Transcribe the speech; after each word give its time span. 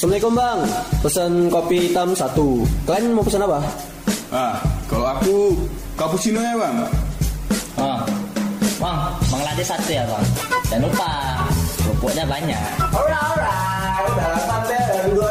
Assalamualaikum 0.00 0.32
bang, 0.32 0.60
pesan 1.04 1.32
kopi 1.52 1.76
hitam 1.92 2.16
satu. 2.16 2.64
Kalian 2.88 3.12
mau 3.12 3.20
pesan 3.20 3.44
apa? 3.44 3.60
Ah, 4.32 4.56
kalau 4.88 5.04
aku 5.04 5.52
cappuccino 5.92 6.40
ya 6.40 6.56
bang. 6.56 6.88
Oh. 7.76 8.00
Bang, 8.80 9.12
bang 9.28 9.42
latte 9.44 9.60
satu 9.60 9.92
ya 9.92 10.08
bang. 10.08 10.24
Jangan 10.72 10.88
lupa 10.88 11.10
kerupuknya 11.84 12.24
banyak. 12.24 12.64
Ora 12.96 13.20
ora, 13.28 13.56
udah 14.08 14.40
sampai 14.48 14.80
dua 15.12 15.28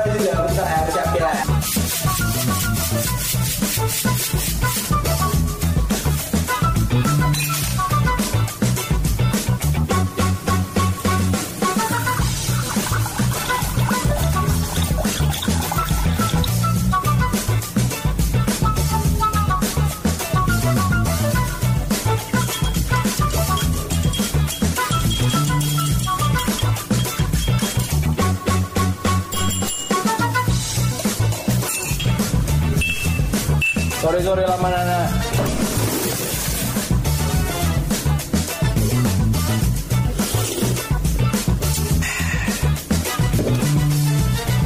Sore 34.00 34.24
sore 34.24 34.48
lama 34.48 34.70
nana. 34.72 35.00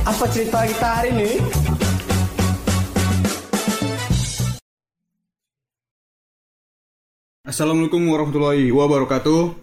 Apa 0.06 0.26
cerita 0.30 0.62
kita 0.70 0.86
hari 0.86 1.09
ini? 1.18 1.32
Assalamualaikum 7.50 8.06
warahmatullahi 8.06 8.70
wabarakatuh. 8.70 9.58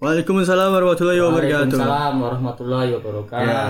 Waalaikumsalam 0.00 0.72
warahmatullahi 0.72 1.20
wabarakatuh. 1.20 1.76
Waalaikumsalam 1.76 2.14
warahmatullahi 2.16 2.90
wabarakatuh. 2.96 3.44
Ya, 3.44 3.64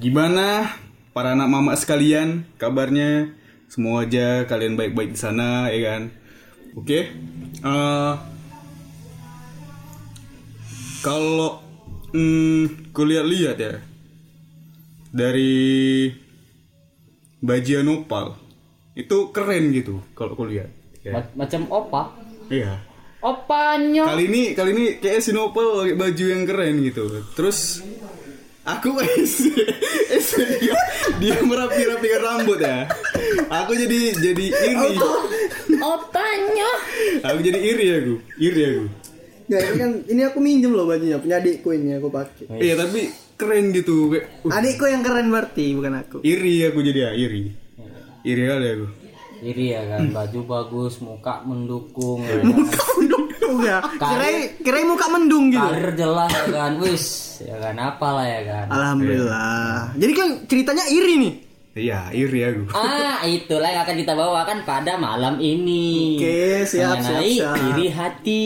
gimana 0.00 0.72
para 1.12 1.36
anak 1.36 1.52
mama 1.52 1.76
sekalian 1.76 2.48
kabarnya? 2.56 3.43
Semoga 3.68 4.06
aja 4.06 4.46
kalian 4.46 4.78
baik-baik 4.78 5.14
di 5.14 5.18
sana 5.18 5.68
ya 5.70 5.80
kan. 5.94 6.02
Oke. 6.74 7.10
Eh, 7.64 8.14
kalau 11.04 11.60
hmm, 12.14 12.94
kulihat 12.96 13.26
lihat 13.28 13.56
ya 13.60 13.74
dari 15.14 16.08
bajian 17.44 17.86
opal 17.92 18.40
itu 18.96 19.30
keren 19.34 19.74
gitu 19.74 20.00
kalau 20.16 20.34
kulihat. 20.38 20.70
Ya. 21.04 21.20
Ma- 21.20 21.44
macam 21.44 21.68
opa. 21.68 22.02
Iya. 22.48 22.80
Opanya. 23.24 24.04
Kali 24.04 24.28
ini 24.28 24.42
kali 24.52 24.70
ini 24.76 24.84
kayak 25.00 25.24
Sinopel 25.24 25.80
pakai 25.80 25.96
baju 25.96 26.24
yang 26.28 26.44
keren 26.44 26.74
gitu. 26.84 27.08
Terus 27.32 27.80
aku 28.64 28.88
dia, 28.96 30.76
dia 31.20 31.36
merapi-rapikan 31.44 32.20
rambut 32.24 32.58
ya. 32.60 32.88
Aku 33.48 33.76
jadi 33.76 34.16
jadi 34.16 34.44
iri. 34.50 34.96
Opanya. 35.80 36.70
Aku 37.28 37.38
jadi 37.44 37.58
iri 37.60 37.86
aku. 38.00 38.14
Iri 38.40 38.62
aku. 38.64 38.84
Ya 39.44 39.60
ini 39.60 39.76
kan 39.76 39.90
ini 40.08 40.22
aku 40.24 40.38
minjem 40.40 40.72
loh 40.72 40.88
bajunya 40.88 41.20
punya 41.20 41.36
adikku 41.36 41.76
ini 41.76 42.00
aku 42.00 42.08
pakai. 42.08 42.48
Iya 42.56 42.80
tapi 42.80 43.12
keren 43.36 43.76
gitu 43.76 44.08
kayak 44.08 44.40
uh, 44.48 44.56
Adikku 44.56 44.88
yang 44.88 45.04
keren 45.04 45.28
berarti 45.28 45.76
bukan 45.76 46.00
aku. 46.00 46.16
iri 46.24 46.64
aku 46.64 46.80
jadi 46.80 47.00
ya 47.04 47.10
iri. 47.12 47.52
Iri 48.24 48.42
kali 48.48 48.66
aku. 48.72 48.86
Iri 49.44 49.76
ya 49.76 49.84
kan, 49.84 50.08
baju 50.08 50.40
bagus, 50.48 51.04
muka 51.04 51.44
mendukung, 51.44 52.24
ya 52.28 52.40
Muka 52.40 52.80
mendung 52.96 53.13
ya. 53.60 53.78
Kirain 53.94 54.36
kirain 54.58 54.86
muka 54.86 55.06
mendung 55.08 55.48
gitu. 55.48 55.60
karir 55.60 55.92
jelas 55.94 56.30
ya 56.30 56.44
kan, 56.50 56.72
wis, 56.78 57.04
ya 57.40 57.56
kan, 57.58 57.74
apalah 57.76 58.24
ya 58.24 58.40
kan. 58.42 58.66
Alhamdulillah. 58.68 59.92
Jadi 59.94 60.12
kan 60.12 60.28
ceritanya 60.44 60.84
iri 60.88 61.14
nih. 61.18 61.34
Iya, 61.74 62.00
iri 62.10 62.38
aku. 62.40 62.70
Ah, 62.70 63.26
itulah 63.26 63.66
yang 63.66 63.82
akan 63.82 63.96
kita 63.98 64.14
bawakan 64.14 64.62
pada 64.62 64.94
malam 64.94 65.36
ini. 65.36 66.14
Oke, 66.16 66.62
siap, 66.64 67.02
Mengenai 67.02 67.34
siap, 67.34 67.50
siap. 67.52 67.68
iri 67.68 67.86
hati 67.90 68.44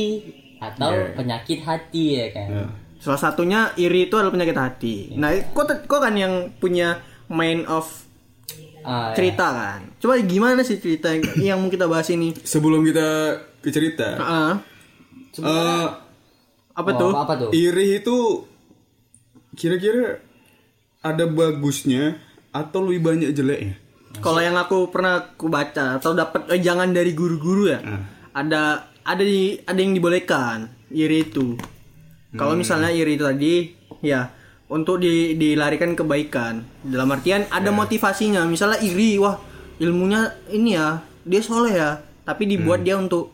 atau 0.59 0.91
Yeah. 0.91 1.13
penyakit 1.13 1.59
hati 1.61 2.05
ya 2.17 2.27
kan. 2.33 2.49
Ya. 2.49 2.67
Salah 2.99 3.21
satunya 3.21 3.71
iri 3.77 4.09
itu 4.09 4.17
adalah 4.17 4.33
penyakit 4.33 4.57
hati. 4.57 4.95
Nah, 5.15 5.31
kok 5.45 5.69
kok 5.85 6.01
kan 6.01 6.17
yang 6.17 6.51
punya 6.57 6.99
main 7.29 7.69
of 7.69 7.85
Ah, 8.81 9.13
ya. 9.13 9.21
cerita 9.21 9.47
kan. 9.53 9.81
Coba 10.01 10.17
gimana 10.19 10.65
sih 10.65 10.81
cerita 10.81 11.13
yang, 11.13 11.23
yang 11.37 11.59
mau 11.61 11.69
kita 11.69 11.85
bahas 11.85 12.09
ini? 12.09 12.33
Sebelum 12.33 12.81
kita 12.81 13.09
ke 13.61 13.69
cerita, 13.69 14.17
Eh, 15.41 15.87
apa 16.75 16.91
Oh, 16.95 16.99
tuh? 16.99 17.11
Apa, 17.15 17.21
apa 17.25 17.35
tuh? 17.39 17.51
iri 17.51 17.99
itu 17.99 18.17
kira-kira 19.55 20.23
ada 21.01 21.25
bagusnya 21.25 22.19
atau 22.51 22.87
lebih 22.87 23.01
banyak 23.03 23.31
jeleknya? 23.33 23.75
Kalau 24.19 24.41
yang 24.41 24.57
aku 24.57 24.89
pernah 24.89 25.31
aku 25.31 25.47
baca 25.47 25.99
atau 25.99 26.11
dapat 26.13 26.51
eh, 26.51 26.59
jangan 26.59 26.91
dari 26.91 27.13
guru-guru 27.13 27.71
ya. 27.71 27.79
Ah. 27.81 28.03
Ada 28.35 28.63
ada 29.05 29.23
di 29.23 29.59
ada 29.59 29.79
yang 29.79 29.95
dibolehkan 29.95 30.67
iri 30.91 31.25
itu. 31.25 31.55
Kalau 32.31 32.53
misalnya 32.53 32.93
iri 32.93 33.17
itu 33.17 33.25
tadi 33.25 33.55
ya 34.01 34.29
untuk 34.69 35.01
di, 35.01 35.33
dilarikan 35.35 35.97
kebaikan. 35.97 36.61
Dalam 36.85 37.09
artian 37.09 37.49
ada 37.49 37.73
motivasinya. 37.73 38.45
Misalnya 38.45 38.79
iri, 38.79 39.17
wah 39.17 39.41
ilmunya 39.81 40.29
ini 40.53 40.77
ya, 40.77 41.01
dia 41.25 41.41
soleh 41.41 41.73
ya, 41.73 41.91
tapi 42.23 42.45
dibuat 42.45 42.85
dia 42.85 43.01
untuk 43.01 43.33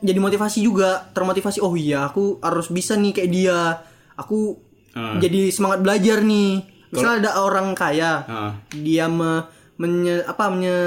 jadi 0.00 0.18
motivasi 0.18 0.58
juga, 0.60 1.10
termotivasi. 1.10 1.58
Oh 1.60 1.72
iya, 1.72 2.04
aku 2.04 2.38
harus 2.38 2.68
bisa 2.68 2.94
nih 2.94 3.12
kayak 3.12 3.30
dia. 3.30 3.60
Aku 4.14 4.58
Ah. 4.90 5.14
jadi 5.16 5.48
semangat 5.48 5.80
belajar 5.80 6.20
nih. 6.20 6.64
Misalnya 6.88 7.16
ada 7.22 7.32
orang 7.40 7.70
kaya, 7.72 8.24
Ah. 8.24 8.52
dia 8.70 9.06
me, 9.06 9.44
menye, 9.76 10.24
apa 10.24 10.48
menye, 10.48 10.78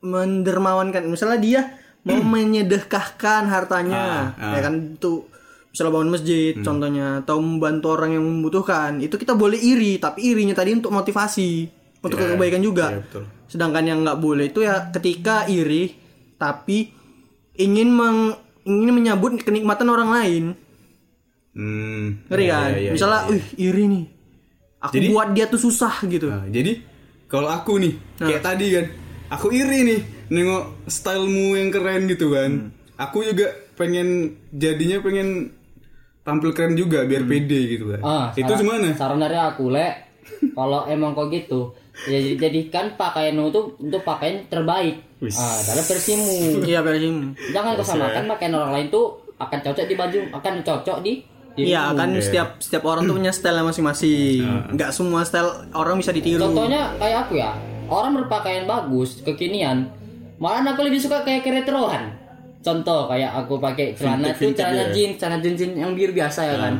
mendermawankan 0.00 1.02
misalnya 1.04 1.38
dia 1.38 1.60
mau 2.04 2.20
menyedekahkan 2.36 3.42
hartanya 3.46 4.32
Ah, 4.32 4.52
ah. 4.52 4.52
ya 4.54 4.60
kan 4.62 4.94
itu 4.94 5.26
misalnya 5.72 5.92
bangun 5.92 6.12
masjid 6.14 6.52
Hmm. 6.54 6.62
contohnya 6.62 7.06
atau 7.20 7.36
membantu 7.36 7.86
orang 7.90 8.14
yang 8.14 8.24
membutuhkan 8.24 8.96
itu 8.98 9.16
kita 9.16 9.34
boleh 9.34 9.58
iri 9.58 9.98
tapi 9.98 10.22
irinya 10.24 10.54
tadi 10.54 10.72
untuk 10.72 10.88
motivasi 10.90 11.50
untuk 11.98 12.16
Ya, 12.16 12.32
kebaikan 12.32 12.62
juga 12.62 12.86
ya, 12.88 13.02
betul. 13.02 13.22
sedangkan 13.46 13.84
yang 13.84 13.98
nggak 14.00 14.18
boleh 14.18 14.46
itu 14.46 14.62
ya 14.62 14.88
ketika 14.88 15.44
iri 15.46 15.90
tapi 16.36 16.92
ingin 17.56 17.88
meng, 17.88 18.18
ingin 18.62 18.92
menyambut 18.92 19.40
kenikmatan 19.40 19.86
orang 19.86 20.10
lain 20.10 20.44
Hmm. 21.52 22.20
ngeri 22.28 22.46
ya, 22.46 22.54
kan 22.54 22.68
ya, 22.68 22.78
ya, 22.78 22.90
misalnya 22.92 23.20
ya, 23.22 23.32
ya. 23.32 23.40
iri 23.58 23.84
nih 23.86 24.04
aku 24.78 24.92
Jadi- 24.92 25.08
buat 25.08 25.28
dia 25.32 25.46
tuh 25.46 25.56
susah 25.58 25.94
gitu 26.04 26.28
Nah, 26.28 26.44
jadi 26.46 26.72
kalau 27.26 27.48
aku 27.48 27.80
nih 27.80 27.94
kayak 28.14 28.42
tadi 28.44 28.66
kan, 28.70 28.86
aku 29.28 29.50
iri 29.50 29.78
nih 29.82 30.00
nengok 30.28 30.86
stylemu 30.86 31.46
yang 31.56 31.70
keren 31.70 32.06
gitu 32.06 32.30
kan. 32.30 32.70
Aku 32.96 33.20
juga 33.20 33.50
pengen 33.74 34.08
jadinya 34.48 35.00
pengen 35.00 35.50
tampil 36.22 36.52
keren 36.52 36.74
juga 36.74 37.02
biar 37.02 37.24
pede 37.24 37.60
gitu 37.68 37.90
kan. 37.90 38.00
Ah, 38.00 38.26
Itu 38.32 38.46
gimana? 38.52 38.94
Saran 38.94 39.18
dari 39.18 39.34
aku, 39.34 39.68
Le. 39.68 39.88
Kalau 40.56 40.86
emang 40.86 41.12
kok 41.12 41.28
gitu, 41.28 41.74
ya 42.04 42.18
jadikan 42.36 42.92
pakaianmu 43.00 43.48
itu 43.48 43.62
untuk 43.80 44.04
pakaian 44.04 44.44
terbaik. 44.52 45.00
Ah, 45.32 45.56
dalam 45.64 45.84
versimu. 45.88 46.60
iya 46.68 46.84
versi 46.84 47.08
Jangan 47.56 47.72
kesamakan 47.80 48.24
pakaian 48.36 48.52
orang 48.52 48.72
lain 48.76 48.86
tuh 48.92 49.16
akan 49.40 49.58
cocok 49.64 49.86
di 49.88 49.94
baju, 49.96 50.18
akan 50.36 50.54
cocok 50.60 50.98
di. 51.00 51.12
Iya 51.56 51.96
kan 51.96 52.12
setiap 52.20 52.60
setiap 52.60 52.84
orang 52.84 53.08
tuh 53.08 53.16
punya 53.16 53.32
style 53.32 53.64
masing-masing. 53.64 54.44
Nggak 54.76 54.92
semua 54.92 55.24
style 55.24 55.72
orang 55.72 55.96
bisa 55.96 56.12
ditiru. 56.12 56.52
Contohnya 56.52 56.92
kayak 57.00 57.18
aku 57.28 57.40
ya, 57.40 57.56
orang 57.88 58.12
berpakaian 58.20 58.68
bagus, 58.68 59.24
kekinian, 59.24 59.88
malah 60.36 60.76
aku 60.76 60.84
lebih 60.84 61.00
suka 61.00 61.24
kayak 61.24 61.48
keretroan. 61.48 62.12
Contoh 62.60 63.08
kayak 63.08 63.32
aku 63.32 63.56
pakai 63.56 63.96
celana 63.96 64.36
tuh 64.36 64.52
Vintage-vintage 64.52 64.58
celana 64.58 64.76
ya. 64.76 64.92
jeans, 64.92 65.14
celana 65.16 65.38
jeans 65.40 65.60
yang 65.64 65.92
biru 65.96 66.12
biasa 66.12 66.40
ya 66.44 66.56
kan. 66.60 66.74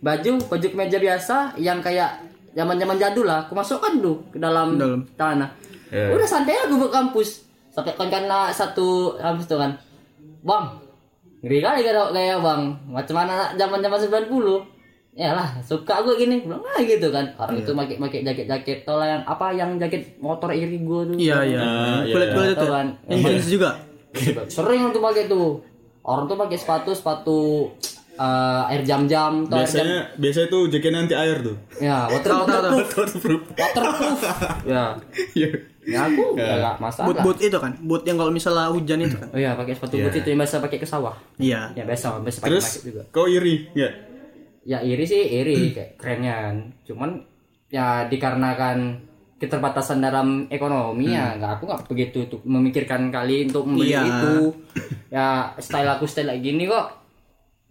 Baju 0.00 0.30
baju 0.48 0.66
kemeja 0.70 0.98
biasa 1.02 1.36
yang 1.60 1.84
kayak 1.84 2.31
zaman-zaman 2.52 2.96
jadul 3.00 3.26
lah, 3.26 3.44
aku 3.44 3.52
masukkan 3.56 3.92
dulu 3.98 4.20
ke 4.32 4.38
dalam, 4.38 4.76
Dalam. 4.76 5.00
celana. 5.16 5.46
Ya. 5.92 6.08
Udah 6.12 6.28
santai 6.28 6.56
aku 6.64 6.76
ke 6.76 6.88
kampus. 6.88 7.44
Sampai 7.72 7.96
kan 7.96 8.08
karena 8.12 8.52
satu 8.52 9.16
kampus 9.16 9.48
tuh 9.48 9.56
kan. 9.60 9.72
Bang, 10.44 10.76
ngeri 11.40 11.58
kali 11.64 11.80
kayak 11.84 12.12
kayak 12.12 12.38
bang. 12.40 12.62
Macam 12.88 13.14
mana 13.16 13.52
zaman-zaman 13.56 13.98
90 14.28 14.72
ya 15.12 15.36
lah 15.36 15.60
suka 15.60 16.00
gue 16.08 16.24
gini 16.24 16.40
bilang 16.40 16.64
ah 16.64 16.80
gitu 16.80 17.12
kan 17.12 17.36
orang 17.36 17.60
itu 17.60 17.76
pakai 17.76 18.00
pakai 18.00 18.24
jaket 18.24 18.46
jaket 18.48 18.78
tau 18.88 18.96
lah 18.96 19.12
yang 19.12 19.22
apa 19.28 19.52
yang 19.52 19.76
jaket 19.76 20.16
motor 20.24 20.48
iri 20.56 20.80
gue 20.80 21.00
tuh 21.12 21.16
Iya 21.20 21.38
iya. 21.44 21.60
Ah, 21.60 22.00
iya, 22.00 22.14
Kulit 22.16 22.28
kulit 22.32 22.48
iya. 22.48 22.56
itu. 22.56 22.66
Kan. 22.72 22.86
Yang 23.12 23.20
jeans 23.28 23.48
juga. 23.52 23.70
sering 24.56 24.88
untuk 24.88 25.04
pakai 25.04 25.28
tuh 25.28 25.60
orang 26.04 26.24
tuh 26.28 26.36
pakai 26.40 26.56
sepatu 26.56 26.90
sepatu 26.96 27.40
eh, 28.22 28.70
air 28.70 28.82
jam-jam 28.82 29.32
atau 29.42 29.56
air 29.56 29.66
jam 29.66 29.82
Biasanya 29.82 29.98
biasanya 30.14 30.48
tuh 30.48 30.62
jaketnya 30.66 30.98
anti 31.00 31.16
air 31.16 31.36
tuh. 31.40 31.56
ya 31.78 32.06
water 32.06 32.30
waterproof 32.32 32.88
Waterproof. 32.92 33.42
waterproof. 33.52 34.20
Ya. 34.64 34.84
Iya. 35.34 35.48
ya 35.82 36.00
aku 36.06 36.24
ya. 36.36 36.78
masalah. 36.78 37.06
Boot 37.08 37.18
boot 37.20 37.38
itu 37.40 37.56
kan 37.56 37.72
boot 37.80 38.02
yang 38.02 38.14
kalau 38.14 38.30
misalnya 38.30 38.70
hujan 38.70 39.02
itu 39.02 39.16
kan. 39.16 39.28
Oh 39.28 39.38
iya 39.38 39.52
pakai 39.52 39.74
sepatu 39.74 39.98
boot 39.98 40.14
itu 40.14 40.28
yang 40.28 40.38
biasa 40.38 40.62
pakai 40.62 40.78
ke 40.78 40.86
sawah. 40.86 41.14
Iya. 41.36 41.74
Ya 41.74 41.82
biasa 41.82 42.22
biasa 42.22 42.38
pakai 42.38 42.50
Terus 42.52 42.66
juga. 42.80 43.02
kau 43.10 43.26
iri 43.26 43.66
nggak? 43.72 43.92
ya 44.62 44.78
iri 44.78 45.02
sih 45.02 45.18
iri 45.18 45.58
kayak 45.74 45.98
kerennya 45.98 46.54
cuman 46.84 47.18
ya 47.66 48.06
dikarenakan 48.06 49.02
keterbatasan 49.36 49.98
dalam 49.98 50.46
ekonomi 50.46 51.10
ya 51.10 51.34
nggak 51.34 51.58
aku 51.58 51.62
nggak 51.66 51.82
begitu 51.88 52.18
untuk 52.22 52.46
memikirkan 52.46 53.10
kali 53.10 53.50
untuk 53.50 53.66
membeli 53.66 53.90
Iya. 53.90 54.02
itu. 54.06 54.34
Ya 55.10 55.26
style 55.58 55.90
aku 55.90 56.06
style 56.06 56.30
kayak 56.30 56.40
gini 56.40 56.70
kok 56.70 57.01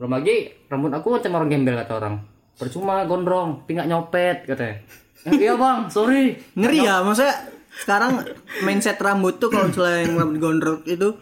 belum 0.01 0.11
lagi 0.11 0.35
rambut 0.65 0.89
aku 0.89 1.13
macam 1.13 1.37
orang 1.37 1.47
gembel 1.47 1.77
kata 1.77 1.93
orang. 1.95 2.15
Percuma 2.51 3.05
gondrong 3.05 3.61
tapi 3.61 3.71
nggak 3.75 3.85
nyopet 3.87 4.37
katanya 4.45 4.75
"Ya, 5.21 5.31
iya 5.39 5.53
bang 5.53 5.79
sorry. 5.87 6.41
Ngeri 6.51 6.79
ya 6.81 6.99
maksudnya 6.99 7.37
sekarang 7.71 8.25
mindset 8.61 8.97
rambut 8.97 9.37
tuh 9.37 9.47
kalau 9.47 9.69
misalnya 9.69 9.97
yang 10.01 10.17
rambut 10.17 10.37
gondrong 10.39 10.81
itu 10.83 11.13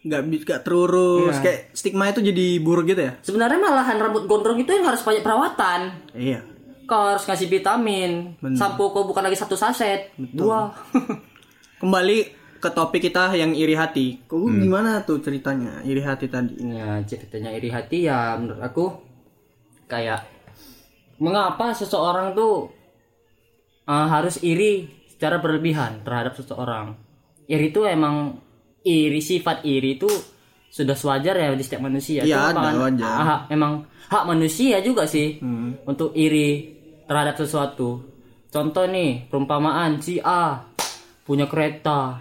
nggak 0.00 0.22
bi- 0.24 0.40
nggak 0.40 0.62
terurus 0.62 1.34
Iya. 1.34 1.42
kayak 1.42 1.60
stigma 1.72 2.04
itu 2.06 2.22
jadi 2.22 2.46
buruk 2.58 2.86
gitu 2.86 3.02
ya? 3.04 3.12
Sebenarnya 3.20 3.58
malahan 3.58 3.98
rambut 3.98 4.24
gondrong 4.24 4.56
itu 4.56 4.70
yang 4.70 4.86
harus 4.86 5.02
banyak 5.02 5.20
perawatan. 5.20 5.80
Iya. 6.14 6.40
Kau 6.86 7.10
harus 7.10 7.26
kasih 7.26 7.46
vitamin. 7.46 8.38
Sampo 8.54 8.88
kau 8.88 9.04
bukan 9.04 9.20
lagi 9.20 9.34
satu 9.34 9.52
saset. 9.52 10.14
Dua 10.16 10.70
kembali 11.76 12.18
ke 12.58 12.68
topik 12.68 13.00
kita 13.00 13.30
yang 13.32 13.54
iri 13.54 13.72
hati 13.72 14.26
kok 14.26 14.34
gimana 14.58 15.02
tuh 15.02 15.18
ceritanya 15.18 15.78
iri 15.82 16.02
hati 16.02 16.26
tadi 16.26 16.54
Ya 16.58 16.98
ceritanya 17.02 17.50
iri 17.50 17.70
hati 17.70 18.04
ya 18.04 18.34
menurut 18.34 18.58
aku 18.58 18.84
kayak 19.86 20.26
mengapa 21.18 21.70
seseorang 21.72 22.34
tuh 22.34 22.70
uh, 23.84 24.06
harus 24.06 24.38
iri 24.40 24.86
secara 25.08 25.38
berlebihan 25.38 26.02
terhadap 26.02 26.34
seseorang. 26.34 26.94
Iri 27.46 27.70
itu 27.70 27.82
emang 27.82 28.38
iri 28.82 29.18
sifat 29.18 29.64
iri 29.64 29.96
itu 29.96 30.06
sudah 30.68 30.94
sewajar 30.94 31.34
ya 31.34 31.50
di 31.50 31.64
setiap 31.64 31.82
manusia. 31.82 32.22
Iya, 32.22 32.52
ada, 32.52 32.60
kan, 32.60 32.74
wajar. 32.76 33.08
Hmm. 33.08 33.26
hak- 33.26 33.46
emang 33.50 33.72
hak 34.06 34.24
manusia 34.28 34.78
juga 34.78 35.08
sih 35.08 35.40
untuk 35.84 36.12
iri 36.14 36.70
terhadap 37.08 37.34
sesuatu. 37.34 38.04
Contoh 38.48 38.84
nih 38.84 39.26
perumpamaan 39.26 39.98
si 39.98 40.20
A 40.20 40.62
punya 41.24 41.48
kereta, 41.48 42.20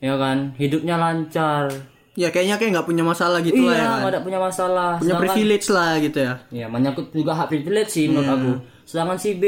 ya 0.00 0.16
kan 0.16 0.56
hidupnya 0.56 0.96
lancar, 0.96 1.68
ya 2.16 2.28
kayaknya 2.28 2.56
kayak 2.56 2.70
nggak 2.74 2.88
punya 2.88 3.04
masalah 3.04 3.38
gitu 3.40 3.60
lah 3.62 3.72
ya 3.72 3.76
iya, 3.76 3.84
kan 3.84 3.98
nggak 4.00 4.12
ada 4.12 4.20
punya 4.20 4.40
masalah. 4.40 4.90
punya 4.96 5.04
Sedangkan- 5.06 5.22
privilege 5.28 5.66
lah 5.68 5.90
gitu 5.96 6.18
ya 6.18 6.34
Ya, 6.50 6.66
menyangkut 6.66 7.06
juga 7.12 7.32
hak 7.34 7.48
privilege 7.48 7.90
sih 7.90 8.08
menurut 8.08 8.28
aku. 8.28 8.52
Sedangkan 8.82 9.16
si 9.16 9.30
B, 9.36 9.44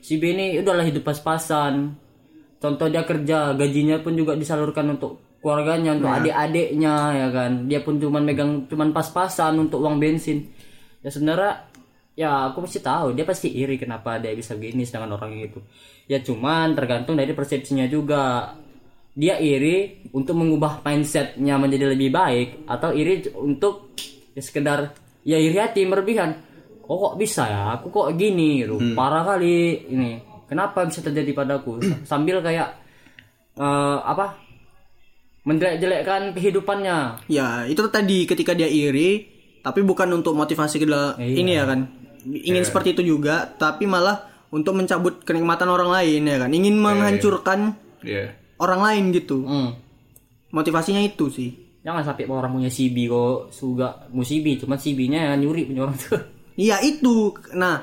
si 0.00 0.16
B 0.16 0.32
ini 0.32 0.58
udahlah 0.58 0.82
hidup 0.82 1.04
pas-pasan. 1.04 1.94
Contoh 2.58 2.88
dia 2.88 3.04
kerja, 3.04 3.52
gajinya 3.52 4.00
pun 4.00 4.16
juga 4.16 4.32
disalurkan 4.34 4.88
untuk 4.90 5.20
keluarganya, 5.38 5.92
untuk 5.92 6.08
adik-adiknya 6.10 6.94
ya 7.14 7.28
kan. 7.28 7.68
Dia 7.68 7.84
pun 7.84 8.00
cuman 8.00 8.24
megang 8.24 8.64
cuman 8.66 8.90
pas-pasan 8.90 9.60
untuk 9.60 9.84
uang 9.84 10.00
bensin. 10.00 10.48
Ya 11.04 11.12
sebenarnya 11.12 11.68
ya 12.16 12.48
aku 12.48 12.64
pasti 12.64 12.80
tahu 12.80 13.12
dia 13.12 13.28
pasti 13.28 13.52
iri 13.52 13.76
kenapa 13.76 14.16
dia 14.16 14.32
bisa 14.32 14.56
begini 14.56 14.82
sedangkan 14.82 15.20
orang 15.20 15.36
itu. 15.36 15.60
Ya 16.08 16.18
cuman 16.18 16.72
tergantung 16.72 17.14
dari 17.14 17.36
persepsinya 17.36 17.84
juga. 17.86 18.56
Dia 19.14 19.38
iri 19.38 20.04
untuk 20.10 20.34
mengubah 20.34 20.82
mindsetnya 20.82 21.54
menjadi 21.54 21.94
lebih 21.94 22.10
baik 22.10 22.66
atau 22.66 22.90
iri 22.90 23.22
untuk 23.38 23.94
ya 24.34 24.42
sekedar 24.42 24.90
ya 25.22 25.38
iri 25.38 25.54
hati 25.54 25.86
berlebihan. 25.86 26.34
Oh 26.84 26.98
kok 27.00 27.14
bisa 27.16 27.46
ya? 27.46 27.78
Aku 27.78 27.88
kok 27.88 28.10
gini? 28.18 28.66
Gitu. 28.66 28.74
Parah 28.92 29.22
kali 29.24 29.86
ini. 29.86 30.18
Kenapa 30.44 30.82
bisa 30.84 31.00
terjadi 31.00 31.30
padaku? 31.32 31.78
Sambil 32.10 32.42
kayak 32.42 32.74
eh, 33.56 33.98
apa 34.02 34.34
menjelek-jelekkan 35.44 36.32
kehidupannya. 36.32 37.28
Ya 37.28 37.68
itu 37.68 37.84
tadi 37.88 38.24
ketika 38.24 38.52
dia 38.52 38.66
iri 38.66 39.30
tapi 39.60 39.80
bukan 39.80 40.10
untuk 40.12 40.36
motivasi 40.36 40.76
ke 40.76 40.84
dalam 40.84 41.16
Iya. 41.16 41.34
ini 41.38 41.52
ya 41.54 41.64
kan? 41.64 41.80
Ingin 42.24 42.64
seperti 42.64 42.96
itu 42.96 43.14
juga 43.16 43.46
tapi 43.46 43.84
malah 43.84 44.26
untuk 44.50 44.74
mencabut 44.74 45.22
kenikmatan 45.22 45.68
orang 45.68 45.92
lain 45.92 46.20
ya 46.24 46.36
kan? 46.40 46.50
Ingin 46.50 46.76
menghancurkan 46.80 47.76
Iya. 48.04 48.36
Orang 48.60 48.80
lain 48.82 49.04
gitu 49.14 49.42
hmm. 49.42 49.70
motivasinya 50.54 51.02
itu 51.02 51.30
sih 51.30 51.50
jangan 51.84 52.02
sampai 52.02 52.28
orang 52.28 52.52
punya 52.52 52.70
CB 52.72 52.96
kok 53.08 53.52
suga 53.52 54.08
mau 54.14 54.24
CB 54.24 54.64
cuman 54.64 54.78
CB-nya 54.80 55.32
yang 55.32 55.44
nyuri 55.44 55.68
punya 55.68 55.84
orang 55.84 55.98
tuh 56.00 56.20
Iya 56.54 56.82
itu. 56.86 57.34
Nah, 57.54 57.82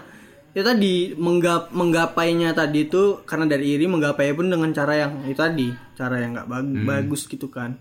itu 0.52 0.64
tadi 0.64 0.96
menggap 1.16 1.72
menggapainya 1.76 2.56
tadi 2.56 2.88
itu 2.88 3.24
karena 3.28 3.46
dari 3.48 3.76
iri 3.76 3.88
menggapai 3.88 4.32
pun 4.36 4.48
dengan 4.48 4.72
cara 4.72 5.08
yang 5.08 5.28
itu 5.28 5.40
tadi, 5.40 5.68
cara 5.96 6.16
yang 6.20 6.36
nggak 6.36 6.48
bag- 6.48 6.84
bagus 6.88 7.28
gitu 7.28 7.52
kan. 7.52 7.76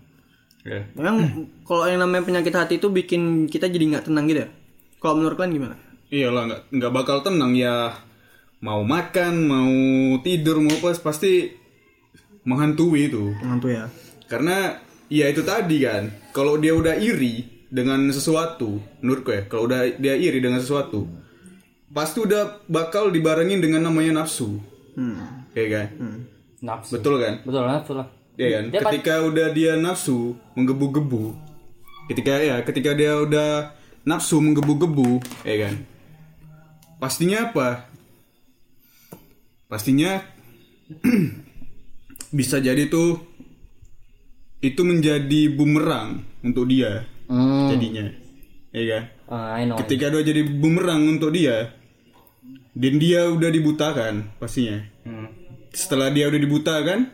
Iya. 0.67 0.87
Memang 0.95 1.15
kalau 1.67 1.87
yang 1.87 2.03
namanya 2.03 2.27
penyakit 2.27 2.53
hati 2.53 2.73
itu 2.79 2.91
bikin 2.91 3.47
kita 3.47 3.71
jadi 3.71 3.97
nggak 3.97 4.05
tenang 4.11 4.27
gitu 4.27 4.39
ya. 4.47 4.49
Kalau 5.01 5.17
menurut 5.17 5.35
kalian 5.39 5.55
gimana? 5.57 5.75
Iyalah 6.11 6.43
nggak 6.47 6.61
nggak 6.75 6.91
bakal 6.93 7.17
tenang 7.23 7.55
ya. 7.55 7.95
Mau 8.61 8.85
makan, 8.85 9.49
mau 9.49 9.73
tidur, 10.21 10.61
mau 10.61 10.69
apa 10.77 10.93
pasti 11.01 11.49
menghantui 12.43 13.07
itu. 13.07 13.33
Mengantuk 13.41 13.69
ya. 13.71 13.85
Karena 14.25 14.79
ya 15.07 15.27
itu 15.27 15.41
tadi 15.43 15.83
kan, 15.83 16.09
kalau 16.31 16.55
dia 16.55 16.71
udah 16.71 16.95
iri 16.97 17.65
dengan 17.67 18.07
sesuatu, 18.09 18.79
menurutku 18.99 19.31
ya, 19.31 19.41
kalau 19.47 19.67
udah 19.67 19.95
dia 19.95 20.15
iri 20.15 20.39
dengan 20.39 20.59
sesuatu, 20.59 21.07
pasti 21.91 22.23
udah 22.23 22.63
bakal 22.67 23.11
dibarengin 23.11 23.59
dengan 23.59 23.87
namanya 23.87 24.23
nafsu, 24.23 24.59
Hmm. 24.91 25.47
ya 25.55 25.65
kan? 25.71 25.87
nafsu 26.59 26.99
Betul 26.99 27.15
kan? 27.23 27.33
betul 27.43 27.63
nafsu 27.63 27.93
lah 27.95 28.07
Ya 28.39 28.47
kan? 28.59 28.63
Dia 28.71 28.79
ketika 28.81 29.13
udah 29.21 29.47
dia 29.51 29.75
nafsu 29.75 30.33
menggebu-gebu, 30.55 31.35
ketika 32.07 32.39
ya, 32.39 32.63
ketika 32.63 32.95
dia 32.95 33.19
udah 33.19 33.75
nafsu 34.07 34.39
menggebu-gebu, 34.39 35.19
ya 35.43 35.67
kan? 35.67 35.75
Pastinya 36.97 37.51
apa? 37.51 37.85
Pastinya 39.67 40.23
bisa 42.31 42.63
jadi 42.63 42.87
tuh 42.87 43.19
itu 44.61 44.81
menjadi 44.85 45.51
bumerang 45.51 46.23
untuk 46.41 46.69
dia 46.69 47.03
hmm. 47.27 47.67
jadinya, 47.75 48.05
ya 48.71 48.83
kan? 48.87 49.03
I 49.31 49.63
know. 49.65 49.79
Ketika 49.79 50.11
udah 50.11 50.23
jadi 50.23 50.41
bumerang 50.47 51.01
untuk 51.17 51.33
dia, 51.33 51.71
dan 52.75 52.93
dia 53.01 53.31
udah 53.31 53.49
dibutakan 53.49 54.31
pastinya. 54.37 54.85
Hmm. 55.07 55.27
Setelah 55.71 56.11
dia 56.11 56.27
udah 56.27 56.39
dibutakan, 56.39 57.09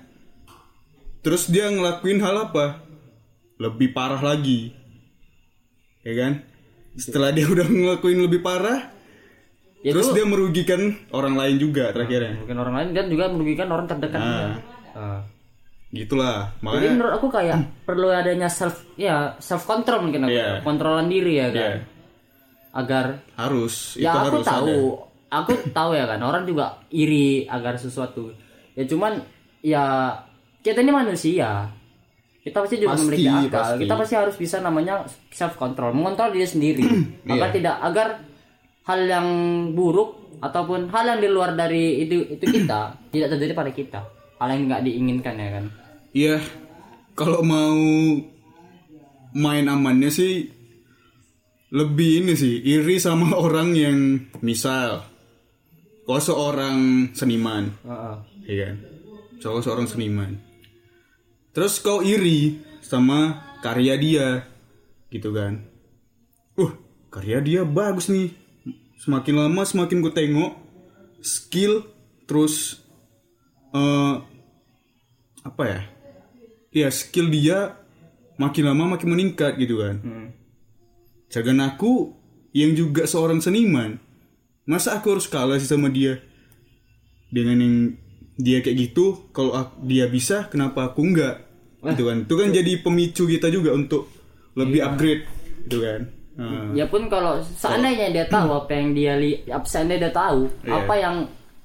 terus 1.22 1.48
dia 1.48 1.70
ngelakuin 1.70 2.20
hal 2.20 2.52
apa? 2.52 2.84
Lebih 3.58 3.94
parah 3.96 4.22
lagi, 4.22 4.74
ya 6.04 6.14
kan? 6.14 6.34
Setelah 6.98 7.32
dia 7.32 7.46
udah 7.48 7.66
ngelakuin 7.66 8.22
lebih 8.22 8.42
parah, 8.42 8.98
Ya, 9.86 9.94
terus 9.94 10.10
itu- 10.10 10.20
dia 10.20 10.26
merugikan 10.26 10.82
orang 11.14 11.38
lain 11.38 11.62
juga 11.62 11.94
terakhirnya. 11.94 12.44
mungkin 12.44 12.58
orang 12.58 12.76
lain 12.76 12.90
dan 12.98 13.06
juga 13.14 13.30
merugikan 13.30 13.70
orang 13.70 13.86
terdekat 13.86 14.20
Nah. 14.20 14.58
Ah. 14.98 15.22
Gitulah, 15.88 16.52
Jadi 16.52 16.64
makanya 16.66 16.90
menurut 16.92 17.14
aku 17.16 17.28
kayak 17.30 17.58
perlu 17.86 18.12
adanya 18.12 18.50
self 18.50 18.84
ya 18.98 19.38
self 19.40 19.64
control 19.64 20.04
mungkin 20.04 20.26
aku. 20.26 20.34
Iya. 20.34 20.50
kontrolan 20.60 21.08
diri 21.08 21.38
ya 21.38 21.48
kan. 21.48 21.56
ya 21.56 21.72
Agar 22.74 23.06
harus 23.34 23.96
ya 23.96 24.12
itu 24.12 24.18
aku 24.20 24.28
harus 24.28 24.46
tahu, 24.46 24.68
ada. 24.68 25.38
aku 25.40 25.52
tahu 25.72 25.92
ya 25.94 26.06
kan 26.06 26.20
orang 26.20 26.44
juga 26.44 26.66
iri 26.90 27.48
agar 27.48 27.80
sesuatu. 27.80 28.36
Ya 28.74 28.84
cuman 28.84 29.24
ya 29.62 30.12
kita 30.60 30.82
ini 30.82 30.92
manusia. 30.92 31.72
Kita 32.42 32.64
pasti 32.64 32.78
juga 32.78 32.96
Pasti, 32.96 33.04
memiliki 33.06 33.28
akal. 33.28 33.52
pasti. 33.54 33.80
Kita 33.82 33.94
pasti 33.96 34.16
harus 34.16 34.36
bisa 34.36 34.58
namanya 34.60 34.96
self 35.30 35.56
control, 35.56 35.92
mengontrol 35.92 36.32
diri 36.32 36.48
sendiri. 36.48 36.84
agar 37.26 37.48
Iya. 37.48 37.56
tidak 37.56 37.76
agar 37.82 38.08
hal 38.84 39.00
yang 39.04 39.28
buruk 39.72 40.10
ataupun 40.40 40.88
hal 40.88 41.16
yang 41.16 41.20
di 41.20 41.28
luar 41.28 41.56
dari 41.56 42.04
itu 42.04 42.28
itu 42.30 42.44
kita 42.44 42.92
tidak 43.08 43.28
terjadi 43.32 43.54
pada 43.54 43.72
kita. 43.72 44.00
Hal 44.38 44.48
yang 44.54 44.70
nggak 44.70 44.84
diinginkan 44.86 45.36
ya 45.38 45.50
kan. 45.58 45.66
Iya, 46.14 46.38
kalau 47.18 47.42
mau 47.42 47.78
main 49.34 49.66
amannya 49.66 50.10
sih 50.14 50.50
lebih 51.74 52.24
ini 52.24 52.34
sih 52.38 52.64
iri 52.64 53.02
sama 53.02 53.36
orang 53.46 53.74
yang 53.74 53.98
misal 54.40 55.04
kau 56.08 56.22
seorang 56.22 57.12
seniman, 57.12 57.74
Heeh. 57.84 58.16
ya 58.48 58.56
kan? 58.64 58.76
Kau 59.44 59.60
seorang 59.60 59.90
seniman. 59.90 60.40
Terus 61.52 61.82
kau 61.84 62.00
iri 62.00 62.64
sama 62.80 63.44
karya 63.60 64.00
dia, 64.00 64.28
gitu 65.12 65.36
kan? 65.36 65.66
Uh, 66.56 66.72
karya 67.12 67.44
dia 67.44 67.62
bagus 67.68 68.08
nih. 68.08 68.32
Semakin 68.98 69.36
lama 69.36 69.62
semakin 69.68 70.00
gue 70.00 70.14
tengok 70.14 70.52
skill 71.22 71.84
terus 72.24 72.82
eh 73.74 74.14
apa 75.44 75.64
ya? 75.64 75.82
Ya 76.72 76.88
skill 76.92 77.32
dia 77.32 77.76
makin 78.38 78.68
lama 78.68 78.96
makin 78.96 79.10
meningkat 79.12 79.58
gitu 79.58 79.82
kan. 79.82 79.96
Hmm. 80.00 80.28
Sedangkan 81.28 81.74
aku 81.74 82.16
yang 82.56 82.74
juga 82.74 83.06
seorang 83.06 83.38
seniman 83.38 84.00
masa 84.68 85.00
aku 85.00 85.16
harus 85.16 85.32
kalah 85.32 85.56
sih 85.56 85.70
sama 85.70 85.88
dia 85.88 86.20
dengan 87.32 87.56
yang 87.56 87.76
dia 88.36 88.60
kayak 88.60 88.92
gitu 88.92 89.32
kalau 89.32 89.56
dia 89.82 90.12
bisa 90.12 90.52
kenapa 90.52 90.92
aku 90.92 91.08
enggak 91.08 91.48
gitu 91.88 92.12
kan 92.12 92.28
itu 92.28 92.34
kan 92.36 92.50
jadi 92.52 92.72
pemicu 92.84 93.24
kita 93.26 93.48
juga 93.48 93.72
untuk 93.72 94.12
lebih 94.60 94.84
upgrade 94.84 95.24
gitu 95.66 95.80
kan 95.82 96.02
Nah, 96.38 96.70
Ya 96.78 96.86
pun 96.86 97.10
kalau 97.10 97.42
seandainya 97.42 98.14
dia 98.14 98.30
tahu 98.30 98.62
apa 98.62 98.70
yang 98.70 98.94
dia 98.94 99.18
li, 99.18 99.42
seandainya 99.66 100.06
dia 100.06 100.14
tahu 100.14 100.46
Iya. 100.62 100.86
apa 100.86 100.94
yang 100.94 101.16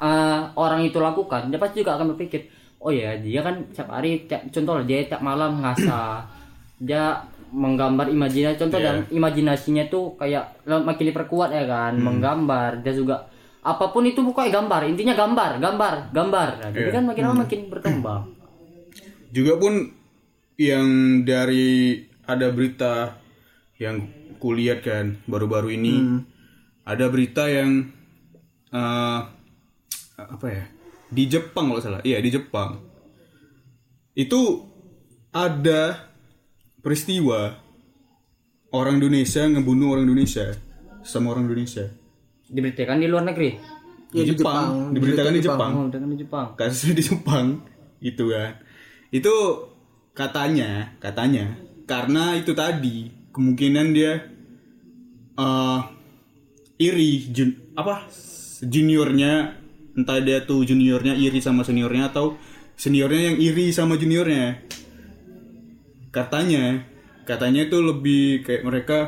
eh, 0.03 0.41
orang 0.59 0.83
itu 0.83 0.99
lakukan, 0.99 1.47
dia 1.47 1.63
pasti 1.63 1.81
juga 1.81 1.95
akan 1.95 2.19
berpikir, 2.19 2.51
oh 2.83 2.91
ya 2.91 3.15
dia 3.17 3.41
kan 3.41 3.71
tiap 3.71 3.89
hari, 3.89 4.27
tiap, 4.27 4.43
contoh 4.51 4.75
lah, 4.75 4.85
dia 4.85 5.07
tiap 5.07 5.23
malam 5.23 5.63
ngasah, 5.63 6.27
dia 6.83 7.23
menggambar 7.53 8.09
imajinasi, 8.09 8.59
contoh 8.59 8.81
Iya. 8.81 8.87
dan 8.89 8.97
imajinasinya 9.13 9.85
tuh 9.87 10.17
kayak 10.17 10.65
makin 10.67 11.05
diperkuat 11.13 11.53
ya 11.53 11.65
kan, 11.69 11.93
Hmm. 11.95 12.03
menggambar, 12.03 12.83
dia 12.83 12.91
juga 12.93 13.29
apa 13.63 13.95
pun 13.95 14.03
itu 14.03 14.19
pokoknya 14.19 14.51
gambar, 14.59 14.91
intinya 14.91 15.15
gambar, 15.15 15.51
gambar, 15.63 15.95
gambar, 16.11 16.49
nah, 16.59 16.71
jadi 16.75 16.91
Iya. 16.91 16.97
kan 16.99 17.05
makin 17.07 17.23
lama 17.23 17.37
makin 17.47 17.61
berkembang. 17.71 18.23
juga 19.37 19.53
pun 19.57 19.75
yang 20.59 20.87
dari 21.23 22.03
ada 22.27 22.51
berita 22.51 23.17
yang 23.79 24.05
kulihat 24.37 24.83
kan 24.83 25.17
baru-baru 25.25 25.73
ini 25.73 25.95
ada 26.83 27.07
berita 27.07 27.47
yang 27.47 27.87
eh, 28.73 29.21
apa 30.29 30.47
ya? 30.51 30.65
Di 31.13 31.25
Jepang 31.29 31.73
kalau 31.73 31.83
salah. 31.83 32.01
Iya 32.05 32.19
di 32.21 32.31
Jepang. 32.31 32.79
Itu 34.13 34.69
ada 35.33 36.13
peristiwa 36.85 37.57
orang 38.73 39.01
Indonesia 39.01 39.45
ngebunuh 39.49 39.97
orang 39.97 40.05
Indonesia 40.09 40.53
sama 41.03 41.33
orang 41.33 41.49
Indonesia. 41.49 41.89
Diberitakan 42.53 43.01
di 43.01 43.09
luar 43.09 43.25
negeri. 43.25 43.51
Ya, 44.13 44.29
di 44.29 44.37
di 44.37 44.45
Jepang, 44.45 44.93
diberitakan 44.93 45.33
di 45.33 45.41
Di 45.41 45.47
Jepang. 45.49 45.73
Oh, 45.73 45.89
di 45.89 46.17
Jepang. 46.21 46.47
kasusnya 46.57 46.95
di 47.01 47.05
Jepang. 47.05 47.47
Gitu 48.05 48.25
kan. 48.29 48.53
Itu 49.09 49.35
katanya 50.13 50.93
katanya 51.01 51.57
karena 51.89 52.37
itu 52.37 52.53
tadi 52.53 53.09
kemungkinan 53.33 53.87
dia 53.97 54.13
eh 55.33 55.81
iri 56.77 57.33
jun, 57.33 57.57
apa 57.73 58.05
juniornya 58.61 59.57
entah 59.93 60.19
dia 60.21 60.45
tuh 60.45 60.65
juniornya 60.65 61.17
iri 61.17 61.41
sama 61.45 61.63
seniornya 61.65 62.13
atau 62.13 62.37
seniornya 62.77 63.33
yang 63.33 63.37
iri 63.39 63.71
sama 63.71 64.01
juniornya. 64.01 64.65
Katanya 66.13 66.85
katanya 67.25 67.69
itu 67.71 67.79
lebih 67.79 68.43
kayak 68.45 68.63
mereka 68.67 68.99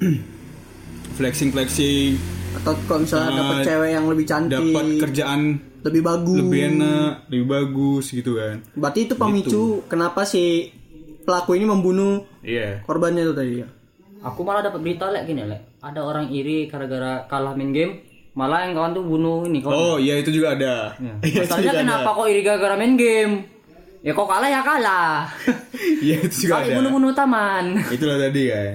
flexing 1.16 1.54
flexing 1.54 2.18
atau 2.54 2.72
kalau 2.86 3.00
misalnya 3.02 3.28
Ah, 3.30 3.36
dapet 3.38 3.56
cewek 3.66 3.90
yang 3.90 4.06
lebih 4.06 4.26
cantik 4.26 4.58
dapat 4.58 4.86
kerjaan 5.02 5.40
lebih 5.84 6.02
bagus. 6.02 6.36
lebih 6.40 6.60
enak 6.74 7.12
lebih 7.28 7.46
bagus 7.46 8.04
gitu 8.14 8.40
kan. 8.40 8.56
Berarti 8.72 9.00
itu 9.10 9.14
pemicu 9.18 9.62
kenapa 9.90 10.24
si 10.24 10.70
pelaku 11.24 11.56
ini 11.56 11.66
membunuh 11.68 12.24
iya. 12.44 12.80
korbannya 12.84 13.22
itu 13.24 13.34
tadi 13.34 13.52
ya? 13.64 13.68
Aku 14.24 14.40
malah 14.40 14.64
dapat 14.64 14.80
berita 14.80 15.12
lek 15.12 15.28
gini 15.28 15.44
lek. 15.44 15.80
Ada 15.84 16.00
orang 16.00 16.32
iri 16.32 16.64
gara-gara 16.72 17.28
kalah 17.28 17.52
main 17.52 17.76
game, 17.76 17.92
malah 18.34 18.66
yang 18.66 18.74
kawan 18.74 18.90
tuh 18.92 19.02
bunuh 19.02 19.46
ini 19.46 19.58
kawan. 19.58 19.72
oh 19.72 19.96
iya 19.96 20.18
itu 20.18 20.30
juga 20.30 20.52
ada 20.52 20.90
Ya. 20.98 21.14
Masalahnya 21.40 21.70
juga 21.70 21.80
kenapa 21.80 22.02
ada. 22.04 22.16
kok 22.16 22.26
iri 22.26 22.40
gara-gara 22.42 22.74
main 22.74 22.94
game? 22.94 23.34
Ya 24.00 24.12
kok 24.12 24.26
kalah 24.26 24.48
ya 24.48 24.60
kalah. 24.60 25.14
iya 26.04 26.16
itu 26.20 26.36
juga 26.44 26.52
Kali 26.58 26.66
ada 26.66 26.76
bunuh-bunuh 26.76 27.12
taman. 27.12 27.64
itulah 27.94 28.16
tadi 28.16 28.42
kan 28.46 28.74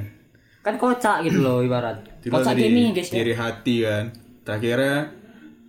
Kan 0.59 0.75
kocak 0.75 1.17
gitu 1.23 1.39
loh 1.39 1.59
ibarat. 1.59 2.01
itulah 2.19 2.39
Kocak 2.39 2.51
tadi 2.51 2.61
gaming 2.65 2.91
guys 2.91 3.07
ya. 3.07 3.15
iri 3.17 3.33
hati 3.33 3.75
kan 3.81 4.05
terakhirnya 4.41 4.95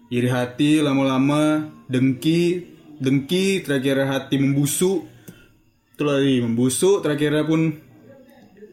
iri 0.08 0.28
hati 0.28 0.70
lama-lama 0.80 1.42
dengki 1.86 2.66
dengki 2.96 3.60
terakhirnya 3.60 4.06
hati 4.08 4.34
membusuk 4.36 5.06
itulah 5.94 6.16
tadi 6.16 6.40
membusuk 6.40 7.02
terakhirnya 7.02 7.44
pun 7.44 7.74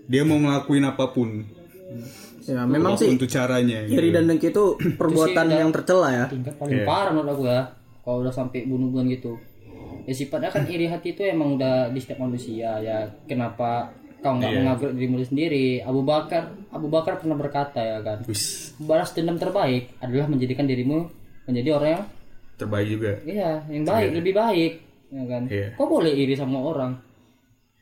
dia 0.05 0.24
mau 0.24 0.38
ngelakuin 0.38 0.86
apa 0.86 1.05
pun 1.12 1.43
ya 2.47 2.63
memang 2.63 2.95
sih 2.95 3.11
tuh 3.13 3.27
caranya 3.27 3.83
gitu. 3.83 3.99
iri 3.99 4.09
dan 4.09 4.25
dengki 4.25 4.49
itu 4.49 4.65
perbuatan 4.95 5.45
yang 5.47 5.69
tercela 5.69 6.07
ya 6.09 6.25
Tingkat 6.27 6.55
paling 6.55 6.79
Iya. 6.79 6.85
parah 6.85 7.11
menurut 7.11 7.31
aku 7.31 7.43
ya. 7.45 7.61
Kalau 7.99 8.17
udah 8.21 8.31
sampai 8.31 8.63
bunuh-bunuhan 8.63 9.07
gitu. 9.11 9.35
Ya 10.03 10.13
sifatnya 10.13 10.47
kan 10.47 10.63
iri 10.65 10.87
hati 10.87 11.11
itu 11.11 11.21
emang 11.21 11.59
udah 11.59 11.91
di 11.91 11.99
setiap 11.99 12.23
manusia 12.23 12.79
ya. 12.79 13.03
Kenapa 13.25 13.91
kau 14.17 14.33
nggak 14.33 14.47
Iya. 14.47 14.59
mengupgrade 14.63 14.95
dirimu 14.95 15.19
sendiri? 15.21 15.67
Abu 15.79 16.01
Bakar, 16.01 16.43
Abu 16.69 16.87
Bakar 16.87 17.19
pernah 17.19 17.35
berkata 17.35 17.77
ya 17.77 17.99
kan. 17.99 18.23
Balas 18.79 19.11
dendam 19.11 19.35
terbaik 19.35 19.91
adalah 19.99 20.25
menjadikan 20.25 20.63
dirimu 20.63 21.03
menjadi 21.43 21.69
orang 21.73 21.89
yang 21.91 22.03
terbaik 22.57 22.87
juga 22.89 23.11
iya 23.23 23.61
yang 23.67 23.85
baik 23.85 24.09
lebih 24.13 24.33
baik 24.33 24.73
ya 25.07 25.23
kan 25.25 25.43
Iya. 25.45 25.67
kok 25.73 25.87
boleh 25.87 26.09
iri 26.09 26.33
sama 26.33 26.57
orang 26.57 26.91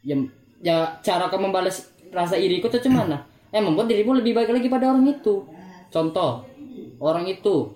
ya 0.01 0.19
ya 0.60 0.77
cara 1.00 1.25
kamu 1.25 1.48
membalas 1.48 1.81
rasa 2.12 2.36
iriku 2.36 2.67
tuh 2.67 2.77
cuman 2.79 3.15
eh 3.56 3.64
membuat 3.64 3.88
dirimu 3.88 4.20
lebih 4.20 4.36
baik 4.36 4.52
lagi 4.52 4.68
pada 4.68 4.92
orang 4.92 5.08
itu. 5.08 5.48
Contoh 5.88 6.44
orang 7.00 7.24
itu 7.32 7.72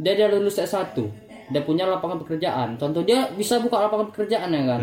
dia 0.00 0.16
udah 0.16 0.40
lulus 0.40 0.56
S1 0.56 0.96
dia 1.48 1.60
punya 1.64 1.84
lapangan 1.84 2.20
pekerjaan. 2.24 2.80
Contoh 2.80 3.04
dia 3.04 3.28
bisa 3.36 3.60
buka 3.60 3.88
lapangan 3.88 4.08
pekerjaan 4.12 4.48
ya 4.52 4.62
kan? 4.64 4.80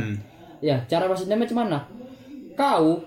Ya 0.61 0.75
cara 0.85 1.09
balas 1.09 1.25
dendamnya 1.25 1.49
cuman 1.49 1.67
kau 2.53 3.01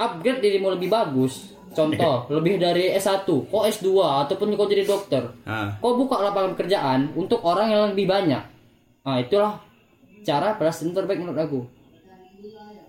upgrade 0.00 0.40
dirimu 0.40 0.72
lebih 0.76 0.88
bagus. 0.88 1.52
Contoh 1.76 2.24
lebih 2.36 2.56
dari 2.56 2.96
S1 2.96 3.28
kok 3.28 3.64
S2 3.68 3.88
ataupun 4.24 4.56
kau 4.56 4.68
jadi 4.68 4.88
dokter. 4.88 5.28
Ah 5.44 5.76
kau 5.80 5.96
buka 5.96 6.20
lapangan 6.20 6.56
pekerjaan 6.56 7.12
untuk 7.12 7.44
orang 7.44 7.68
yang 7.68 7.82
lebih 7.92 8.08
banyak. 8.08 8.42
Nah 9.04 9.16
itulah 9.20 9.60
cara 10.24 10.56
dendam 10.56 10.92
terbaik 10.92 11.20
menurut 11.20 11.40
aku 11.40 11.60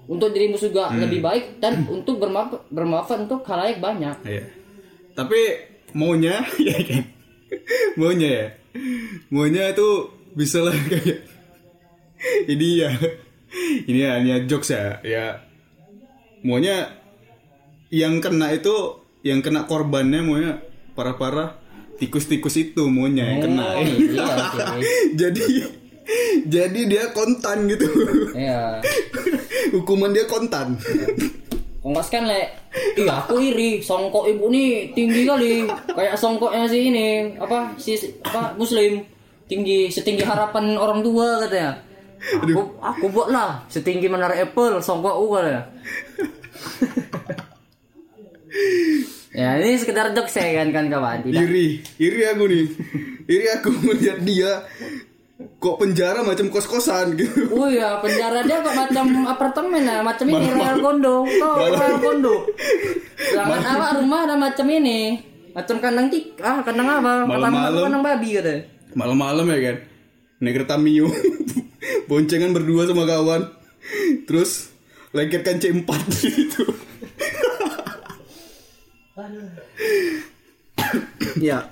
untuk 0.10 0.34
dirimu 0.34 0.58
juga 0.58 0.90
lebih 0.90 1.22
baik 1.22 1.62
dan 1.62 1.86
untuk 1.96 2.18
bermanfaat, 2.18 2.66
bermanfaat 2.74 3.20
untuk 3.30 3.46
halayak 3.46 3.78
banyak 3.78 4.18
Iya. 4.26 4.46
Tapi 5.14 5.40
maunya 5.94 6.42
ya 6.68 6.78
kan. 6.82 7.04
Maunya 7.94 8.30
ya. 8.30 8.48
Maunya 9.30 9.64
itu 9.70 10.10
bisa 10.34 10.66
lah 10.66 10.74
kayak 10.90 11.22
ini 12.50 12.82
ya. 12.82 12.92
Ini 13.86 14.00
ya 14.02 14.10
hanya 14.18 14.36
jokes 14.50 14.74
ya. 14.74 14.98
Ya 15.06 15.50
maunya 16.44 16.96
yang 17.92 18.22
kena 18.24 18.54
itu 18.54 19.04
yang 19.26 19.44
kena 19.44 19.68
korbannya 19.68 20.24
maunya 20.24 20.52
parah-parah 20.96 21.60
tikus-tikus 22.00 22.56
itu 22.56 22.88
maunya 22.88 23.28
yang 23.28 23.42
kena. 23.44 23.66
Oh, 23.76 23.84
iya, 23.84 24.80
jadi 25.18 25.46
jadi 26.48 26.82
dia 26.88 27.04
kontan 27.12 27.68
gitu. 27.68 27.86
iya 28.34 28.80
Hukuman 29.74 30.12
dia 30.14 30.26
kontan. 30.26 30.78
kok 31.80 31.88
nggak 31.96 32.06
sekian 32.12 32.28
lek 32.28 32.48
iya 33.00 33.24
aku 33.24 33.40
iri. 33.40 33.80
Songkok 33.80 34.28
ibu 34.28 34.52
nih 34.52 34.92
tinggi 34.92 35.24
kali. 35.24 35.64
Kayak 35.96 36.20
songkoknya 36.20 36.68
si 36.68 36.92
ini 36.92 37.34
apa 37.40 37.74
si 37.80 37.96
apa 38.26 38.54
muslim. 38.60 39.02
Tinggi 39.50 39.90
setinggi 39.90 40.22
harapan 40.28 40.78
orang 40.78 41.02
tua 41.02 41.42
katanya. 41.46 41.80
Aku 42.20 42.76
aku 42.84 43.06
buatlah 43.10 43.64
setinggi 43.72 44.12
menara 44.12 44.36
apple 44.36 44.84
songkokku 44.84 45.40
katanya. 45.40 45.64
Ya 49.40 49.56
ini 49.56 49.80
sekedar 49.80 50.12
jokes 50.12 50.36
ya 50.36 50.60
kan 50.60 50.76
kan 50.76 50.86
kawan. 50.92 51.24
Tidak. 51.24 51.40
Iri 51.48 51.80
iri 51.96 52.22
aku 52.28 52.44
nih 52.50 52.66
iri 53.30 53.48
aku 53.56 53.70
melihat 53.88 54.20
dia 54.26 54.52
kok 55.40 55.76
penjara 55.80 56.20
macam 56.20 56.52
kos 56.52 56.68
kosan 56.68 57.16
gitu 57.16 57.48
Oh 57.56 57.72
iya, 57.72 57.96
penjara 58.04 58.44
dia 58.44 58.60
kok 58.60 58.76
macam 58.76 59.24
apartemen 59.24 59.88
ya, 59.88 60.04
macam 60.04 60.28
ini 60.28 60.52
Royal 60.52 60.78
Kondo. 60.84 61.16
Oh, 61.24 61.56
Royal 61.56 61.96
Kondo. 62.04 62.36
Jangan 63.16 63.64
apa 63.64 63.86
rumah 64.04 64.28
ada 64.28 64.36
macam 64.36 64.68
ini. 64.68 65.16
Macam 65.56 65.80
kandang 65.80 66.12
tik, 66.12 66.36
ah 66.44 66.60
kandang 66.60 66.88
apa? 66.88 67.24
Malam-malam. 67.24 67.82
kandang 67.88 68.04
babi 68.04 68.30
gitu. 68.36 68.56
malam-malam 68.98 69.46
ya 69.54 69.60
kan 69.70 69.78
naik 70.40 70.56
kereta 70.56 70.80
mio 70.80 71.12
boncengan 72.10 72.56
berdua 72.56 72.88
sama 72.88 73.04
kawan 73.04 73.44
terus 74.24 74.72
lengketkan 75.12 75.60
C4 75.60 75.90
gitu 76.24 76.64
ya 81.44 81.68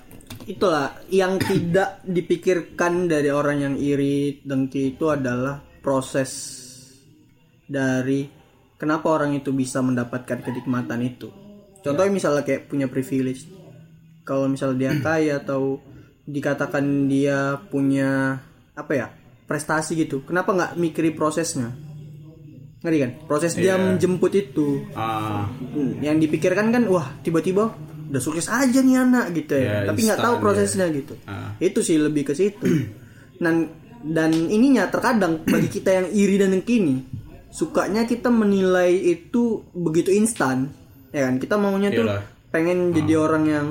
itulah 0.48 0.96
yang 1.12 1.36
tidak 1.36 2.00
dipikirkan 2.08 3.04
dari 3.04 3.28
orang 3.28 3.58
yang 3.60 3.74
iri 3.76 4.40
dengki 4.40 4.96
itu 4.96 5.12
adalah 5.12 5.60
proses 5.84 6.56
dari 7.68 8.24
kenapa 8.80 9.12
orang 9.12 9.36
itu 9.36 9.52
bisa 9.52 9.84
mendapatkan 9.84 10.40
kenikmatan 10.40 11.04
itu. 11.04 11.28
Contohnya 11.84 12.08
misalnya 12.10 12.42
kayak 12.48 12.66
punya 12.66 12.88
privilege. 12.88 13.44
Kalau 14.24 14.48
misalnya 14.48 14.88
dia 14.88 14.92
kaya 15.00 15.34
atau 15.40 15.80
dikatakan 16.28 17.08
dia 17.08 17.56
punya 17.68 18.40
apa 18.76 18.92
ya 18.92 19.06
prestasi 19.48 19.96
gitu 19.96 20.20
kenapa 20.28 20.52
nggak 20.52 20.72
mikiri 20.76 21.12
prosesnya? 21.12 21.72
Ngerti 22.84 22.98
kan? 23.00 23.10
Proses 23.24 23.52
dia 23.56 23.74
Iya. 23.74 23.80
menjemput 23.80 24.32
itu. 24.36 24.84
Ah. 24.92 25.48
Hmm, 25.72 25.98
yang 26.04 26.20
dipikirkan 26.20 26.68
kan 26.70 26.84
wah 26.86 27.08
tiba-tiba 27.24 27.72
udah 28.08 28.22
sukses 28.24 28.48
aja 28.48 28.80
nih 28.80 28.96
anak 28.98 29.36
gitu 29.36 29.52
ya, 29.60 29.84
Ya, 29.84 29.92
tapi 29.92 30.08
nggak 30.08 30.20
tahu 30.20 30.34
prosesnya 30.40 30.88
gitu. 30.88 31.14
Ah. 31.28 31.52
itu 31.60 31.84
sih 31.84 32.00
lebih 32.00 32.24
ke 32.24 32.32
situ. 32.32 32.64
Dan 33.36 33.68
dan 34.00 34.30
ininya 34.32 34.88
terkadang 34.88 35.42
bagi 35.52 35.68
kita 35.68 35.90
yang 35.92 36.06
iri 36.10 36.40
dan 36.40 36.56
dengki 36.56 36.78
sukanya 37.48 38.04
kita 38.04 38.28
menilai 38.28 38.92
itu 38.92 39.64
begitu 39.72 40.12
instan 40.12 40.68
ya 41.12 41.28
kan? 41.28 41.36
Kita 41.40 41.56
maunya 41.56 41.88
tuh 41.92 42.04
Iyalah. 42.08 42.22
pengen 42.48 42.92
jadi 42.92 43.14
orang 43.16 43.44
yang 43.48 43.66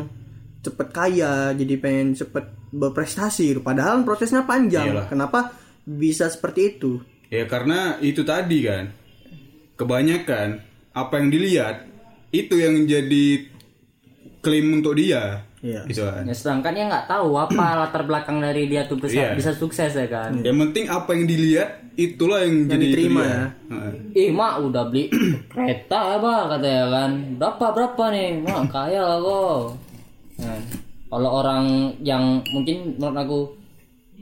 cepet 0.62 0.88
kaya 0.92 1.54
jadi 1.54 1.74
pengen 1.78 2.14
cepet 2.14 2.46
berprestasi. 2.74 3.58
Padahal 3.62 4.04
prosesnya 4.04 4.44
panjang. 4.44 4.92
Iyalah. 4.92 5.08
kenapa 5.08 5.40
bisa 5.88 6.28
seperti 6.28 6.78
itu? 6.78 7.00
Ya 7.30 7.48
karena 7.48 7.98
itu 8.02 8.22
tadi 8.28 8.60
kan. 8.66 8.92
Kebanyakan 9.78 10.48
apa 10.98 11.14
yang 11.22 11.30
dilihat 11.30 11.86
itu 12.34 12.58
yang 12.58 12.90
jadi 12.90 13.26
klaim 14.48 14.80
untuk 14.80 14.96
dia. 14.96 15.44
Iya. 15.60 15.84
Gitu 15.84 16.02
kan. 16.02 16.24
Ya, 16.24 16.32
sedangkan 16.32 16.72
dia 16.72 16.86
nggak 16.88 17.06
tahu 17.12 17.36
apa 17.36 17.64
latar 17.84 18.08
belakang 18.08 18.40
dari 18.40 18.72
dia 18.72 18.88
tuh 18.88 18.96
bisa, 18.96 19.20
Iya. 19.20 19.30
bisa 19.36 19.52
sukses 19.52 19.92
ya 19.92 20.08
kan. 20.08 20.40
Yang 20.40 20.58
penting 20.64 20.86
apa 20.88 21.10
yang 21.12 21.26
dilihat 21.28 21.70
itulah 21.98 22.40
yang, 22.46 22.70
jadi 22.72 22.80
itu 22.80 22.94
diterima 22.96 23.22
ya. 23.22 23.44
Heeh. 23.68 23.94
Ih 24.16 24.30
mak 24.32 24.54
udah 24.64 24.84
beli 24.88 25.12
kereta 25.52 26.16
apa 26.16 26.34
katanya 26.56 26.86
kan 26.88 27.12
berapa 27.36 27.66
berapa 27.76 28.04
nih 28.16 28.28
mak 28.40 28.62
kaya 28.72 29.02
lah 29.04 29.20
kok 29.20 29.60
Nah, 30.38 30.54
kalau 31.10 31.42
orang 31.42 31.66
yang 32.06 32.22
mungkin 32.54 32.94
menurut 32.96 33.18
aku 33.18 33.40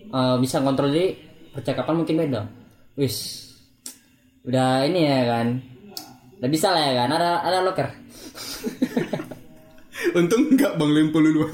eh, 0.08 0.36
bisa 0.40 0.64
kontrol 0.64 0.88
diri 0.88 1.12
percakapan 1.52 1.96
mungkin 2.00 2.16
beda 2.24 2.42
wis 2.96 3.44
udah 4.48 4.88
ini 4.88 5.04
ya 5.04 5.22
kan 5.28 5.48
udah 6.40 6.48
bisa 6.48 6.72
lah 6.72 6.84
ya 6.88 6.94
kan 7.04 7.10
ada 7.12 7.44
ada 7.44 7.60
loker 7.68 7.88
Untung 10.14 10.52
enggak 10.52 10.76
Bang 10.76 10.92
Lempo 10.92 11.18
dulu. 11.18 11.50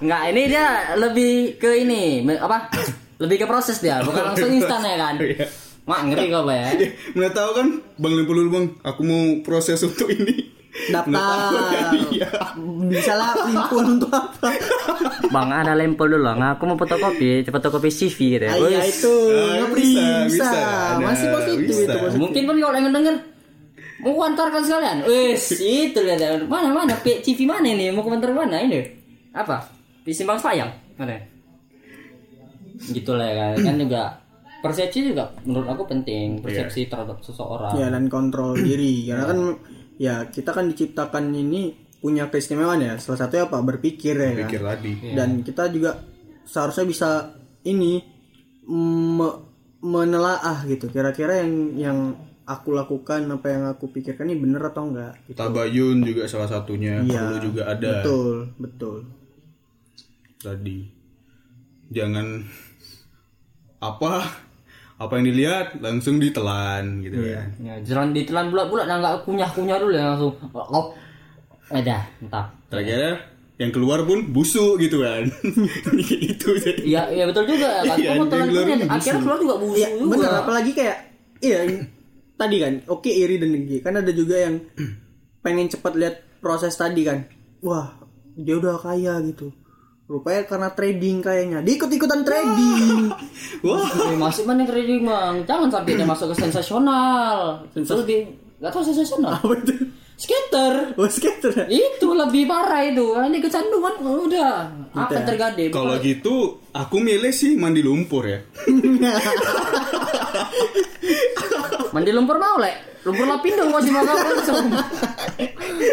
Enggak, 0.00 0.22
ini 0.30 0.42
dia 0.46 0.66
lebih 0.94 1.32
ke 1.56 1.80
ini, 1.80 2.02
apa? 2.36 2.68
Lebih 3.16 3.36
ke 3.40 3.46
proses 3.46 3.78
dia, 3.78 4.02
bukan 4.02 4.34
langsung 4.34 4.50
instan 4.50 4.82
ya 4.82 4.96
kan. 4.98 5.14
Iya. 5.16 5.46
Mak 5.84 6.00
ngeri 6.08 6.26
kok, 6.28 6.42
Pak 6.42 6.56
ya. 6.56 6.68
Mana 7.12 7.28
tahu 7.30 7.50
kan 7.54 7.66
Bang 7.96 8.12
Lempo 8.12 8.32
dulu 8.32 8.48
Bang, 8.50 8.66
aku 8.82 9.00
mau 9.00 9.22
proses 9.40 9.80
untuk 9.80 10.10
ini. 10.10 10.52
daftar 10.74 11.54
Iya. 12.10 12.26
bisa 12.90 13.14
lah 13.14 13.30
limpun 13.46 13.94
untuk 13.94 14.10
apa 14.10 14.50
Bang, 15.30 15.54
ada 15.54 15.70
lempel 15.70 16.10
dulu. 16.10 16.26
Nggak, 16.26 16.58
aku 16.58 16.62
mau 16.66 16.74
fotokopi, 16.74 17.46
fotokopi 17.46 17.88
CV 17.88 18.18
gitu 18.34 18.44
ya. 18.44 18.52
Ah, 18.52 18.58
iya 18.66 18.82
itu 18.82 19.12
Ah, 19.30 19.62
ngebri 19.62 19.94
bisa, 20.26 20.26
bisa, 20.26 20.62
masih 20.98 21.26
positif 21.30 21.62
bisa. 21.70 21.82
itu 21.86 21.94
positif. 21.94 22.18
Mungkin 22.18 22.42
pun 22.42 22.56
kalau 22.58 22.74
yang 22.74 22.90
denger 22.90 23.14
mau 24.04 24.20
antarkan 24.22 24.60
sekalian. 24.60 24.96
Wis, 25.04 25.56
itu 25.56 25.98
lihat 25.98 26.20
ya. 26.20 26.36
Mana 26.44 26.70
mana 26.70 26.94
CV 27.00 27.38
mana 27.42 27.64
ini? 27.66 27.88
Mau 27.88 28.04
komentar 28.04 28.30
mana 28.30 28.60
ini? 28.60 28.84
Apa? 29.32 29.64
Di 30.04 30.12
Simpang 30.12 30.36
Sayang. 30.36 30.68
Mana? 30.94 31.16
Gitu 32.84 33.10
lah 33.10 33.26
ya 33.26 33.34
kan. 33.34 33.54
Kan 33.64 33.76
juga 33.80 34.02
persepsi 34.60 35.12
juga 35.12 35.28
menurut 35.44 35.68
aku 35.68 35.84
penting 35.84 36.40
persepsi 36.40 36.88
terhadap 36.88 37.20
seseorang. 37.20 37.76
ya 37.76 37.92
dan 37.92 38.08
kontrol 38.08 38.56
diri 38.56 39.04
karena 39.04 39.28
kan 39.28 39.38
ya 40.00 40.14
kita 40.32 40.56
kan 40.56 40.72
diciptakan 40.72 41.36
ini 41.36 41.68
punya 42.00 42.32
keistimewaan 42.32 42.80
ya 42.80 42.96
salah 42.96 43.20
satunya 43.20 43.44
apa 43.44 43.60
berpikir 43.60 44.16
ya 44.16 44.32
kan? 44.32 44.48
Pikir 44.48 44.60
tadi. 44.64 44.92
dan 45.12 45.44
kita 45.44 45.68
juga 45.68 46.00
seharusnya 46.48 46.84
bisa 46.84 47.10
ini 47.64 48.00
me- 48.64 49.53
menelaah 49.84 50.64
gitu 50.64 50.88
kira-kira 50.88 51.44
yang 51.44 51.52
yang 51.76 51.98
aku 52.44 52.72
lakukan 52.72 53.28
apa 53.28 53.46
yang 53.52 53.64
aku 53.68 53.92
pikirkan 53.92 54.28
ini 54.28 54.40
bener 54.40 54.64
atau 54.64 54.88
enggak 54.88 55.12
gitu. 55.28 55.36
Tabayun 55.36 56.00
juga 56.04 56.24
salah 56.24 56.48
satunya 56.48 57.04
Iya, 57.04 57.20
perlu 57.20 57.36
juga 57.40 57.62
ada 57.68 58.00
betul 58.00 58.34
betul 58.56 58.96
tadi. 60.40 60.78
Jangan 61.92 62.26
apa 63.80 64.12
apa 64.94 65.12
yang 65.20 65.26
dilihat 65.28 65.66
langsung 65.84 66.16
ditelan 66.16 67.04
gitu 67.04 67.20
Iya. 67.20 67.36
kan. 67.36 67.48
Ya, 67.60 67.74
jangan 67.84 68.08
ditelan 68.16 68.46
bulat-bulat 68.48 68.86
nah 68.88 68.96
nggak 69.00 69.16
kunyah-kunyah 69.28 69.76
dulu 69.80 69.92
ya 69.92 70.04
langsung. 70.16 70.34
Oh. 70.52 70.92
Ada, 71.72 71.96
entah. 72.20 72.46
Terakhirnya 72.68 73.16
yang 73.54 73.70
keluar 73.70 74.02
pun 74.02 74.28
busuk 74.28 74.78
gitu 74.78 75.00
kan. 75.00 75.30
itu. 76.26 76.48
Iya, 76.82 77.06
iya 77.08 77.24
betul 77.24 77.46
juga. 77.46 77.70
Kan 77.86 77.96
Iya, 77.96 78.10
kamu 78.12 78.24
telan 78.26 78.40
yang 78.40 78.48
keluar 78.48 78.64
kunyah, 78.64 78.78
busuk. 78.78 78.94
akhirnya 78.96 79.20
keluar 79.20 79.38
juga 79.38 79.54
busuk 79.56 79.78
Iya 79.78 79.88
juga. 79.94 80.10
bener 80.10 80.30
apalagi 80.36 80.70
kayak 80.72 80.96
iya 81.38 81.58
tadi 82.34 82.56
kan 82.58 82.74
oke 82.86 83.06
iri 83.06 83.36
dan 83.36 83.50
dengki 83.50 83.78
kan 83.78 83.94
ada 83.94 84.10
juga 84.10 84.36
yang 84.40 84.58
pengen 85.38 85.68
cepat 85.68 85.92
lihat 85.94 86.14
proses 86.40 86.74
tadi 86.74 87.02
kan 87.02 87.30
wah 87.60 87.94
dia 88.34 88.54
udah 88.54 88.74
kaya 88.74 89.22
gitu 89.22 89.54
rupanya 90.04 90.42
karena 90.44 90.68
trading 90.70 91.20
kayaknya 91.20 91.58
dia 91.60 91.74
ikut 91.74 91.86
ikutan 91.88 92.20
trading 92.22 93.06
Wah, 93.64 93.86
masih 94.18 94.44
mana 94.44 94.64
trading 94.64 95.00
bang? 95.02 95.34
Jangan 95.42 95.68
sampai 95.70 95.94
dia 95.94 96.04
masuk 96.04 96.28
ke 96.28 96.36
sensasional. 96.38 97.64
Lebih 97.72 98.18
nggak 98.58 98.68
tahu 98.68 98.82
sensasional. 98.82 99.32
apa 99.34 99.54
itu 99.56 99.72
Skater. 100.14 100.94
oh 100.94 101.10
skater 101.10 101.52
ya? 101.52 101.66
Itu 101.66 102.14
lebih 102.14 102.46
parah 102.46 102.86
itu. 102.86 103.18
Ini 103.18 103.38
kecanduan 103.42 103.98
udah. 103.98 104.70
Apa 104.94 105.10
yang 105.18 105.26
terjadi? 105.26 105.64
kalau 105.74 105.98
gitu 105.98 106.62
aku 106.70 107.02
milih 107.02 107.34
sih 107.34 107.58
mandi 107.58 107.82
lumpur 107.82 108.22
ya. 108.26 108.38
Mandi 111.94 112.10
lumpur 112.10 112.42
mau 112.42 112.58
lek. 112.58 113.06
Lumpur 113.06 113.22
lapindo 113.22 113.70
masih 113.70 113.94
mau 113.94 114.02
kau 114.02 114.18
langsung. 114.18 114.66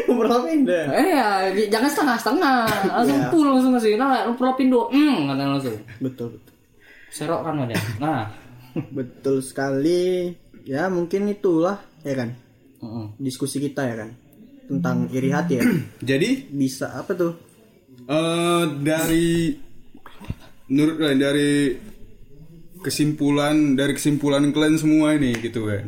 umur 0.09 0.25
apa 0.33 0.47
indah 0.49 0.85
Eh 0.97 1.07
ya, 1.13 1.29
jangan 1.69 1.89
setengah 1.93 2.17
setengah. 2.17 2.65
Langsung 2.89 3.19
full 3.29 3.47
langsung 3.53 3.71
kasih. 3.77 4.01
Nah, 4.01 4.25
lumpur 4.25 4.49
lapindo. 4.49 4.89
Hmm, 4.89 5.29
katanya 5.29 5.49
langsung. 5.57 5.77
betul 6.01 6.27
betul 6.33 6.53
Serok 7.13 7.41
kan 7.45 7.69
ada. 7.69 7.77
Nah. 8.01 8.23
betul 8.97 9.43
sekali 9.43 10.31
ya 10.63 10.87
mungkin 10.87 11.27
itulah 11.27 11.75
ya 12.07 12.15
kan 12.15 12.31
Heeh. 12.81 13.05
diskusi 13.21 13.61
kita 13.61 13.85
ya 13.85 13.95
kan 14.05 14.09
tentang 14.67 14.97
iri 15.13 15.29
hati 15.29 15.53
ya 15.59 15.63
Jadi 16.09 16.49
bisa 16.49 16.97
apa 16.97 17.13
tuh 17.13 17.33
eh 18.09 18.63
dari 18.81 19.53
menurut 20.71 20.95
kalian 20.97 21.19
dari 21.21 21.51
kesimpulan 22.81 23.77
dari 23.77 23.93
kesimpulan 23.93 24.49
kalian 24.49 24.75
semua 24.81 25.13
ini 25.13 25.37
gitu 25.37 25.69
kan. 25.69 25.85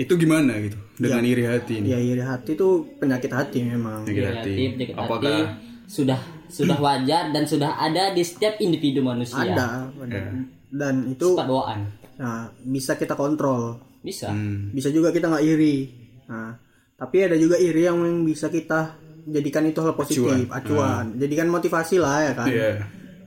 Itu 0.00 0.16
gimana 0.16 0.56
gitu 0.64 0.78
dengan 0.96 1.24
iri 1.26 1.44
hati 1.44 1.82
ini? 1.82 1.92
ya 1.92 1.98
iri 2.00 2.22
hati 2.24 2.56
tuh 2.56 2.88
penyakit 2.96 3.28
hati 3.32 3.58
memang 3.66 4.06
Penyakit 4.06 4.32
hati. 4.32 4.52
Hati, 4.70 4.84
Apakah 4.96 5.58
sudah 5.84 6.20
sudah 6.48 6.78
wajar 6.86 7.34
dan 7.34 7.44
sudah 7.44 7.76
ada 7.76 8.14
di 8.14 8.22
setiap 8.22 8.56
individu 8.62 9.02
manusia. 9.04 9.36
ada 9.42 9.90
ada. 9.90 10.16
Ya. 10.16 10.30
dan 10.70 10.94
itu 11.10 11.34
bawaan. 11.34 11.90
nah, 12.16 12.48
bisa 12.62 12.94
kita 12.94 13.18
kontrol 13.18 13.76
Bisa. 14.00 14.28
Hmm. 14.28 14.70
bisa 14.70 14.88
juga 14.88 15.08
kita 15.08 15.26
nggak 15.26 15.44
iri 15.46 15.76
nah 16.24 16.56
tapi 16.94 17.16
ada 17.22 17.34
juga 17.34 17.56
iri 17.56 17.82
yang 17.82 17.96
bisa 18.22 18.48
kita 18.48 18.96
jadikan 19.22 19.64
itu 19.64 19.78
hal 19.78 19.92
positif 19.92 20.48
acuan, 20.48 21.12
jadikan 21.14 21.46
motivasi 21.46 21.96
lah 21.96 22.18
ya 22.22 22.32
kan 22.34 22.46
Hmm. 22.46 22.56
Iya. 22.56 22.72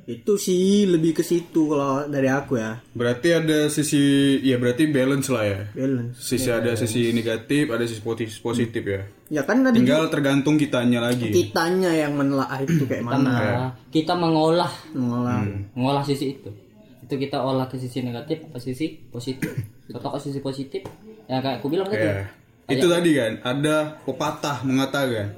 itu 0.06 0.34
sih 0.36 0.60
lebih 0.86 1.14
ke 1.14 1.24
situ 1.24 1.64
kalau 1.66 2.04
dari 2.06 2.28
aku 2.28 2.58
ya 2.58 2.76
Berarti 2.92 3.30
ada 3.32 3.66
sisi 3.68 4.04
ya 4.42 4.58
berarti 4.58 4.90
balance 4.90 5.30
lah 5.30 5.46
ya. 5.46 5.62
balance 5.72 6.20
Sisi 6.20 6.50
ada 6.50 6.76
sisi 6.76 7.08
negatif, 7.10 7.70
ada 7.70 7.84
sisi 7.84 8.02
positif, 8.02 8.36
positif 8.38 8.84
ya. 8.84 9.02
ya 9.32 9.42
kan 9.42 9.62
ada 9.62 9.72
Tinggal 9.72 10.10
tergantung 10.10 10.58
kitanya 10.58 11.00
lagi. 11.02 11.32
kitanya 11.32 11.94
yang 11.94 12.14
menelaah 12.14 12.60
itu 12.60 12.84
kayak 12.84 13.00
Kita, 13.00 13.08
mana 13.08 13.32
mengolah- 13.32 13.74
kita 13.90 14.14
mengolah 14.14 14.72
mengolah 14.92 15.40
mengolah 15.72 16.04
sisi 16.04 16.36
itu. 16.36 16.52
Itu 17.00 17.14
kita 17.16 17.38
olah 17.38 17.68
ke 17.68 17.76
sisi 17.78 18.00
negatif 18.02 18.44
ke 18.44 18.60
sisi 18.60 19.08
positif. 19.08 19.56
Contoh 19.84 20.16
sisi 20.16 20.40
positif 20.40 20.82
ya 21.28 21.40
kayak 21.40 21.60
aku 21.60 21.68
bilang 21.68 21.88
tadi. 21.88 22.08
Ya. 22.08 22.28
Itu 22.66 22.88
tadi 22.88 23.12
kan 23.14 23.44
ada 23.44 24.00
pepatah 24.02 24.64
mengatakan 24.64 25.36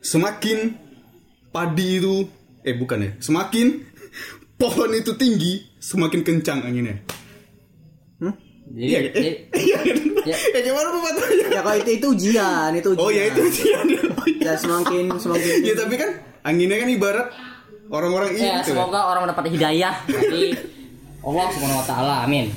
semakin 0.00 0.72
padi 1.48 2.00
itu 2.00 2.24
eh 2.62 2.72
bukan 2.72 2.98
ya, 3.02 3.10
semakin 3.20 3.66
pohon 4.56 4.90
itu 4.94 5.12
tinggi, 5.14 5.60
semakin 5.76 6.20
kencang 6.22 6.64
anginnya. 6.64 6.96
Hmm? 8.18 8.32
Jadi, 8.72 8.88
Iya, 8.88 8.98
jadi 9.10 9.30
Iya 9.68 9.76
kan? 9.82 9.96
Ya. 10.22 10.36
Ya 10.38 10.60
gimana 10.62 10.88
pepatahnya? 10.88 11.46
ya 11.50 11.60
kalau 11.60 11.76
itu 11.76 11.90
itu 11.92 12.06
ujian 12.08 12.70
itu 12.72 12.88
ujian 12.94 13.02
Oh 13.02 13.10
ya 13.10 13.22
itu 13.26 13.40
dia. 13.50 13.78
Oh, 14.14 14.26
iya. 14.30 14.48
ya 14.48 14.54
semakin 14.54 15.04
semakin 15.18 15.54
Ya 15.60 15.74
tapi 15.74 15.94
kan 15.98 16.10
anginnya 16.42 16.78
kan 16.78 16.88
ibarat 16.88 17.28
orang-orang 17.90 18.32
ini 18.32 18.46
ya, 18.48 18.62
kan. 18.62 18.64
semoga 18.64 19.00
orang 19.04 19.28
mendapat 19.28 19.50
hidayah 19.50 19.94
dari 20.06 20.54
Allah 21.26 21.44
Subhanahu 21.52 21.80
wa 21.82 21.86
taala. 21.86 22.14
Amin. 22.24 22.48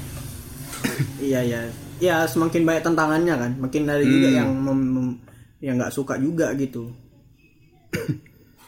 Iya 1.19 1.39
iya. 1.41 1.60
Ya 1.98 2.15
semakin 2.24 2.62
banyak 2.62 2.84
tantangannya 2.84 3.34
kan, 3.34 3.52
makin 3.58 3.86
ada 3.86 4.02
juga 4.02 4.28
yang 4.30 4.50
mem- 4.52 4.91
mem- 4.91 5.19
yang 5.60 5.76
nggak 5.76 5.89
suka 5.89 6.15
juga 6.15 6.52
gitu. 6.54 6.91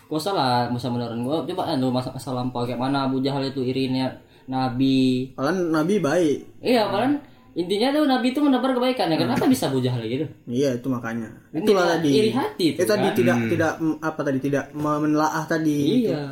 Gak 0.07 0.15
usah 0.15 0.31
lah, 0.31 0.57
masa 0.67 0.87
beneran 0.87 1.19
gua 1.19 1.43
coba 1.43 1.63
kan 1.65 1.77
tuh 1.77 1.91
masa 1.91 2.09
masa 2.09 2.31
lampau 2.31 2.63
kayak 2.63 2.79
mana 2.79 3.03
Abu 3.03 3.19
Jahal 3.19 3.43
itu 3.43 3.59
irinya 3.61 4.07
Nabi. 4.45 5.35
Kalian 5.35 5.69
Nabi 5.69 5.99
baik. 5.99 6.37
Iya, 6.63 6.87
kalian 6.87 7.19
intinya 7.53 7.91
tuh 7.91 8.07
Nabi 8.07 8.27
itu 8.31 8.39
menebar 8.39 8.71
kebaikan 8.71 9.09
ya 9.09 9.17
kenapa 9.17 9.43
bisa 9.45 9.67
bujah 9.67 9.91
lagi 9.91 10.23
tuh 10.23 10.29
Iya 10.47 10.77
itu 10.77 10.87
makanya. 10.87 11.27
Itulah 11.51 11.83
tidak 11.83 11.95
tadi. 11.99 12.09
iri 12.13 12.31
hati 12.31 12.65
itu, 12.71 12.79
Eh, 12.79 12.87
tadi 12.87 13.03
kan? 13.03 13.15
tidak 13.15 13.37
tidak 13.49 13.71
mm, 13.77 13.95
apa 13.99 14.19
tadi 14.21 14.39
tidak 14.39 14.65
menelaah 14.71 15.43
tadi. 15.43 15.79
iya 16.05 16.31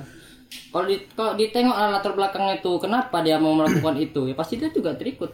kalau 0.71 0.85
di 0.85 0.95
kalau 1.11 1.35
ditengok 1.35 1.75
latar 1.75 2.13
belakangnya 2.13 2.55
itu 2.55 2.71
kenapa 2.77 3.19
dia 3.19 3.35
mau 3.35 3.51
melakukan 3.51 3.97
itu 3.97 4.21
ya 4.23 4.33
pasti 4.33 4.55
dia 4.55 4.69
juga 4.69 4.95
terikut 4.95 5.27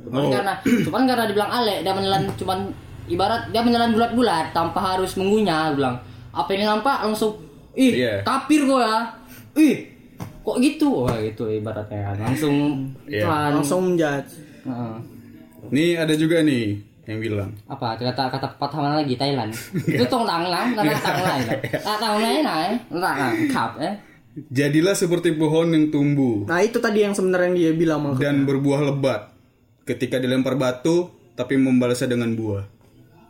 cuman 0.00 0.22
karena 0.30 0.52
cuman 0.82 1.02
karena 1.04 1.24
dibilang 1.26 1.52
alek 1.52 1.78
dia 1.80 1.92
menelan 1.92 2.22
cuman 2.34 2.58
ibarat 3.04 3.42
dia 3.48 3.60
menelan 3.60 3.90
bulat-bulat 3.90 4.46
tanpa 4.50 4.78
harus 4.90 5.12
mengunyah 5.14 5.72
bilang 5.72 5.96
apa 6.30 6.48
ini 6.50 6.64
nampak 6.64 7.02
langsung 7.02 7.36
ih 7.72 7.92
Iya. 7.98 8.14
kafir 8.22 8.64
gua 8.64 8.80
ya 8.80 8.96
ih 9.58 9.76
kok 10.42 10.56
gitu 10.58 11.04
wah 11.04 11.16
gitu 11.18 11.44
ibaratnya 11.46 12.16
langsung 12.16 12.86
Iya. 13.04 13.22
pelan. 13.22 13.50
Langsung 13.54 13.80
menjudge. 13.86 14.32
Heeh. 14.62 14.94
Nih 15.68 15.94
ada 15.94 16.12
juga 16.12 16.40
nih 16.40 16.78
yang 17.02 17.18
bilang. 17.18 17.50
apa 17.66 17.94
kata 17.96 18.30
kata 18.30 18.46
patah 18.56 18.78
mana 18.78 18.94
lagi 18.96 19.14
Thailand 19.14 19.50
itu 19.88 20.04
tong 20.04 20.22
tang 20.22 20.46
lang 20.46 20.70
tang 20.72 20.86
tang 20.98 21.18
lain 21.20 21.46
tang 21.74 21.98
tang 21.98 22.16
lain 22.16 22.42
eh 22.42 22.74
tang 22.88 23.18
kap 23.48 23.74
eh 23.78 23.94
Jadilah 24.32 24.94
seperti 24.94 25.34
pohon 25.34 25.68
yang 25.68 25.86
tumbuh 25.88 26.46
Nah 26.46 26.58
itu 26.58 26.78
tadi 26.78 27.02
yang 27.02 27.12
sebenarnya 27.12 27.52
dia 27.52 27.72
bilang 27.72 28.00
maksudnya. 28.02 28.30
dan 28.30 28.36
berbuah 28.42 28.80
lebat 28.86 29.31
ketika 29.84 30.16
dilempar 30.16 30.54
batu 30.54 31.08
tapi 31.32 31.56
membalasnya 31.56 32.08
dengan 32.08 32.32
buah. 32.32 32.64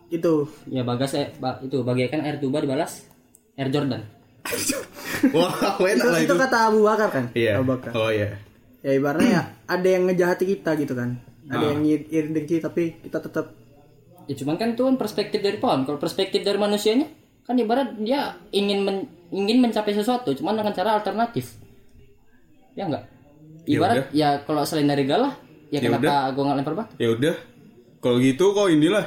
Itu. 0.08 0.44
ya 0.66 0.82
bagas 0.82 1.14
eh 1.14 1.32
ba- 1.34 1.56
itu 1.58 1.80
bagaikan 1.80 2.20
air 2.20 2.36
tuba 2.36 2.60
dibalas 2.60 3.08
air 3.54 3.68
Jordan 3.68 4.04
Wah, 5.32 5.54
enak 5.78 5.96
Itu, 5.96 6.08
lah 6.08 6.20
itu 6.20 6.28
itu. 6.28 6.34
kata 6.36 6.56
Abu 6.66 6.80
Bakar 6.82 7.08
kan? 7.08 7.24
Iya. 7.32 7.56
Abu 7.56 7.72
Bakar. 7.72 7.90
Oh 7.94 8.10
iya. 8.10 8.36
Ya 8.80 8.92
ibaratnya 8.92 9.28
ya 9.30 9.42
ada 9.66 9.88
yang 9.88 10.04
ngejahati 10.04 10.44
kita 10.46 10.74
gitu 10.76 10.92
kan. 10.92 11.16
Ada 11.44 11.56
Ah. 11.60 11.70
yang 11.70 11.80
iri 11.82 12.28
dengki 12.28 12.58
tapi 12.58 12.98
kita 12.98 13.18
tetap 13.20 13.54
ya 14.22 14.34
cuman 14.34 14.54
kan 14.54 14.68
itu 14.70 14.82
kan 14.82 14.94
perspektif 14.94 15.38
dari 15.38 15.56
pohon 15.56 15.82
kalau 15.82 15.96
perspektif 15.96 16.40
dari 16.40 16.54
manusianya 16.56 17.06
kan 17.42 17.54
ibarat 17.54 17.96
dia 17.96 18.22
ingin 18.50 18.78
men- 18.80 19.06
ingin 19.28 19.58
mencapai 19.58 19.90
sesuatu 19.90 20.30
cuman 20.32 20.54
dengan 20.54 20.70
cara 20.70 20.94
alternatif 20.94 21.58
ya 22.72 22.86
enggak 22.86 23.04
Ya 23.62 23.76
ibarat 23.76 23.96
ya, 24.12 24.28
kalau 24.40 24.62
selain 24.62 24.86
dari 24.86 25.02
galah 25.04 25.34
ya, 25.72 25.80
Ya 25.80 25.88
kenapa 25.88 26.30
gua 26.30 26.42
nggak 26.44 26.56
lempar 26.60 26.74
batu 26.76 26.94
Ya 27.00 27.08
udah. 27.10 27.34
Kalau 27.98 28.16
gitu 28.18 28.44
kok 28.52 28.68
inilah 28.68 29.04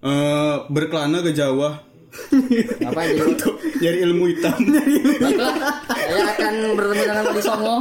eh 0.00 0.56
berkelana 0.66 1.20
ke 1.20 1.32
Jawa 1.32 1.84
apa 2.84 3.00
jadi 3.02 3.24
untuk 3.24 3.56
nyari 3.56 3.98
ilmu 4.04 4.24
hitam. 4.28 4.52
baiklah 5.16 5.54
saya 5.88 6.22
akan 6.28 6.52
bertemu 6.76 7.02
dengan 7.02 7.24
Wali 7.24 7.40
Songo 7.40 7.76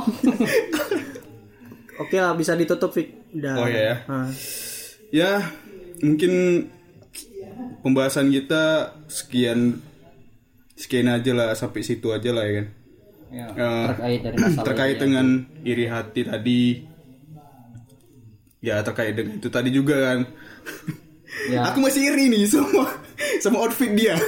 Oke 2.01 2.17
lah 2.17 2.33
bisa 2.33 2.55
ditutup 2.55 2.89
Fik. 2.89 3.31
Udah. 3.31 3.53
Oh, 3.55 3.67
iya 3.67 3.81
ya. 3.83 3.95
Nah, 4.09 4.27
ya, 5.13 5.31
mungkin 6.01 6.65
pembahasan 7.81 8.27
kita 8.27 8.95
sekian 9.05 9.77
sekian 10.73 11.05
aja 11.05 11.31
lah 11.31 11.53
sampai 11.53 11.85
situ 11.85 12.09
aja 12.09 12.33
lah 12.33 12.41
ya 12.41 12.53
kan. 12.57 12.67
ya, 13.29 13.45
Eh, 13.47 13.85
terkait 13.87 14.19
dari 14.19 14.35
masalah 14.35 14.65
terkait 14.65 14.97
dengan 14.97 15.25
iri 15.61 15.85
hati 15.85 16.21
tadi 16.25 16.61
ya 18.61 18.79
terkait 18.81 19.17
dengan 19.17 19.37
itu 19.41 19.49
tadi 19.49 19.69
juga 19.69 19.95
kan 20.13 20.19
Ya. 21.47 21.63
aku 21.63 21.79
masih 21.79 22.11
iri 22.11 22.27
nih 22.27 22.43
sama 22.43 22.91
sama 23.39 23.63
outfit 23.63 23.87
dia 23.95 24.19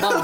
Bang, 0.00 0.16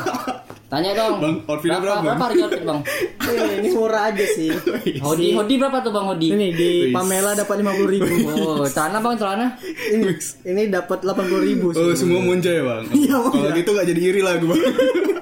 tanya 0.69 0.91
dong. 0.93 1.17
Bang, 1.19 1.37
outfitnya 1.49 1.81
berapa, 1.81 2.01
Bang? 2.01 2.05
Berapa 2.05 2.25
harga 2.29 2.43
outfit, 2.45 2.65
Bang? 2.69 2.81
ini 3.59 3.69
murah 3.73 4.03
aja 4.13 4.25
sih. 4.29 4.53
Hoodie, 5.05 5.33
hoodie 5.33 5.57
berapa 5.57 5.81
tuh, 5.81 5.93
Bang, 5.97 6.07
hoodie? 6.13 6.37
Ini 6.37 6.47
di 6.53 6.71
Pamela 6.93 7.33
dapat 7.33 7.65
50 7.65 7.95
ribu. 7.97 8.15
Oh, 8.29 8.69
celana, 8.69 9.01
Bang, 9.01 9.17
celana. 9.17 9.57
ini, 9.89 10.13
ini 10.45 10.63
dapat 10.69 11.01
80 11.01 11.49
ribu 11.49 11.73
oh 11.73 11.95
semua 11.97 12.21
monja 12.21 12.51
ya 12.53 12.63
bang 12.65 12.85
Iya, 12.93 13.17
kalau 13.17 13.51
gitu 13.55 13.71
gak 13.73 13.87
jadi 13.89 14.01
iri 14.13 14.21
lah 14.21 14.35
gue 14.37 14.49
bang 14.51 14.63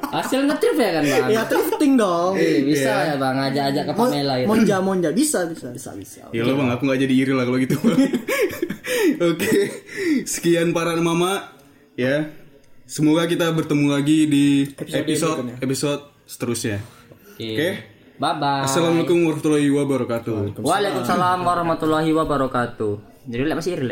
Hasil 0.06 0.40
ngetrip 0.48 0.76
ya 0.78 0.90
kan, 0.96 1.02
Bang? 1.04 1.28
Ya 1.28 1.42
thrifting 1.44 1.94
dong. 1.98 2.32
Eh, 2.38 2.62
bisa 2.64 2.92
ya, 3.12 3.14
Bang, 3.20 3.36
ajak-ajak 3.36 3.84
ke 3.90 3.92
Pamela 3.92 4.34
gitu. 4.40 4.48
Monja 4.48 4.76
monja 4.80 5.10
bisa 5.12 5.44
bisa. 5.46 5.68
Bisa, 5.70 5.90
bisa. 5.94 6.20
ya 6.32 6.42
lah 6.46 6.54
bang 6.56 6.68
aku 6.72 6.82
gak 6.88 7.00
jadi 7.04 7.14
iri 7.14 7.32
lah 7.36 7.44
kalau 7.44 7.58
gitu 7.60 7.76
Bang. 7.78 7.98
oke 9.30 9.54
sekian 10.24 10.72
para 10.72 10.96
mama 10.98 11.52
ya 11.98 12.30
semoga 12.86 13.26
kita 13.26 13.50
bertemu 13.50 13.86
lagi 13.90 14.18
di 14.30 14.44
episode 14.78 15.58
episode, 15.58 16.02
seterusnya 16.22 16.78
Oke. 17.36 17.52
Oke. 17.52 17.70
Bye-bye. 18.16 18.64
assalamualaikum 18.64 19.28
warahmatullahi 19.28 19.68
wabarakatuh 19.74 20.62
Waalaikumsalam 20.64 21.38
warahmatullahi 21.44 22.10
wabarakatuh. 22.16 22.92
Jadi 23.28 23.42
Lek 23.44 23.56
masih 23.58 23.72
iri? 23.76 23.86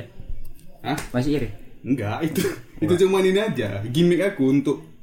Hah? 0.80 0.98
Masih 1.12 1.30
iri? 1.42 1.48
Enggak, 1.84 2.24
itu 2.24 2.40
itu 2.80 2.94
cuma 3.04 3.20
ini 3.20 3.36
aja, 3.36 3.84
gimmick 3.84 4.22
aku 4.22 4.48
untuk 4.48 4.93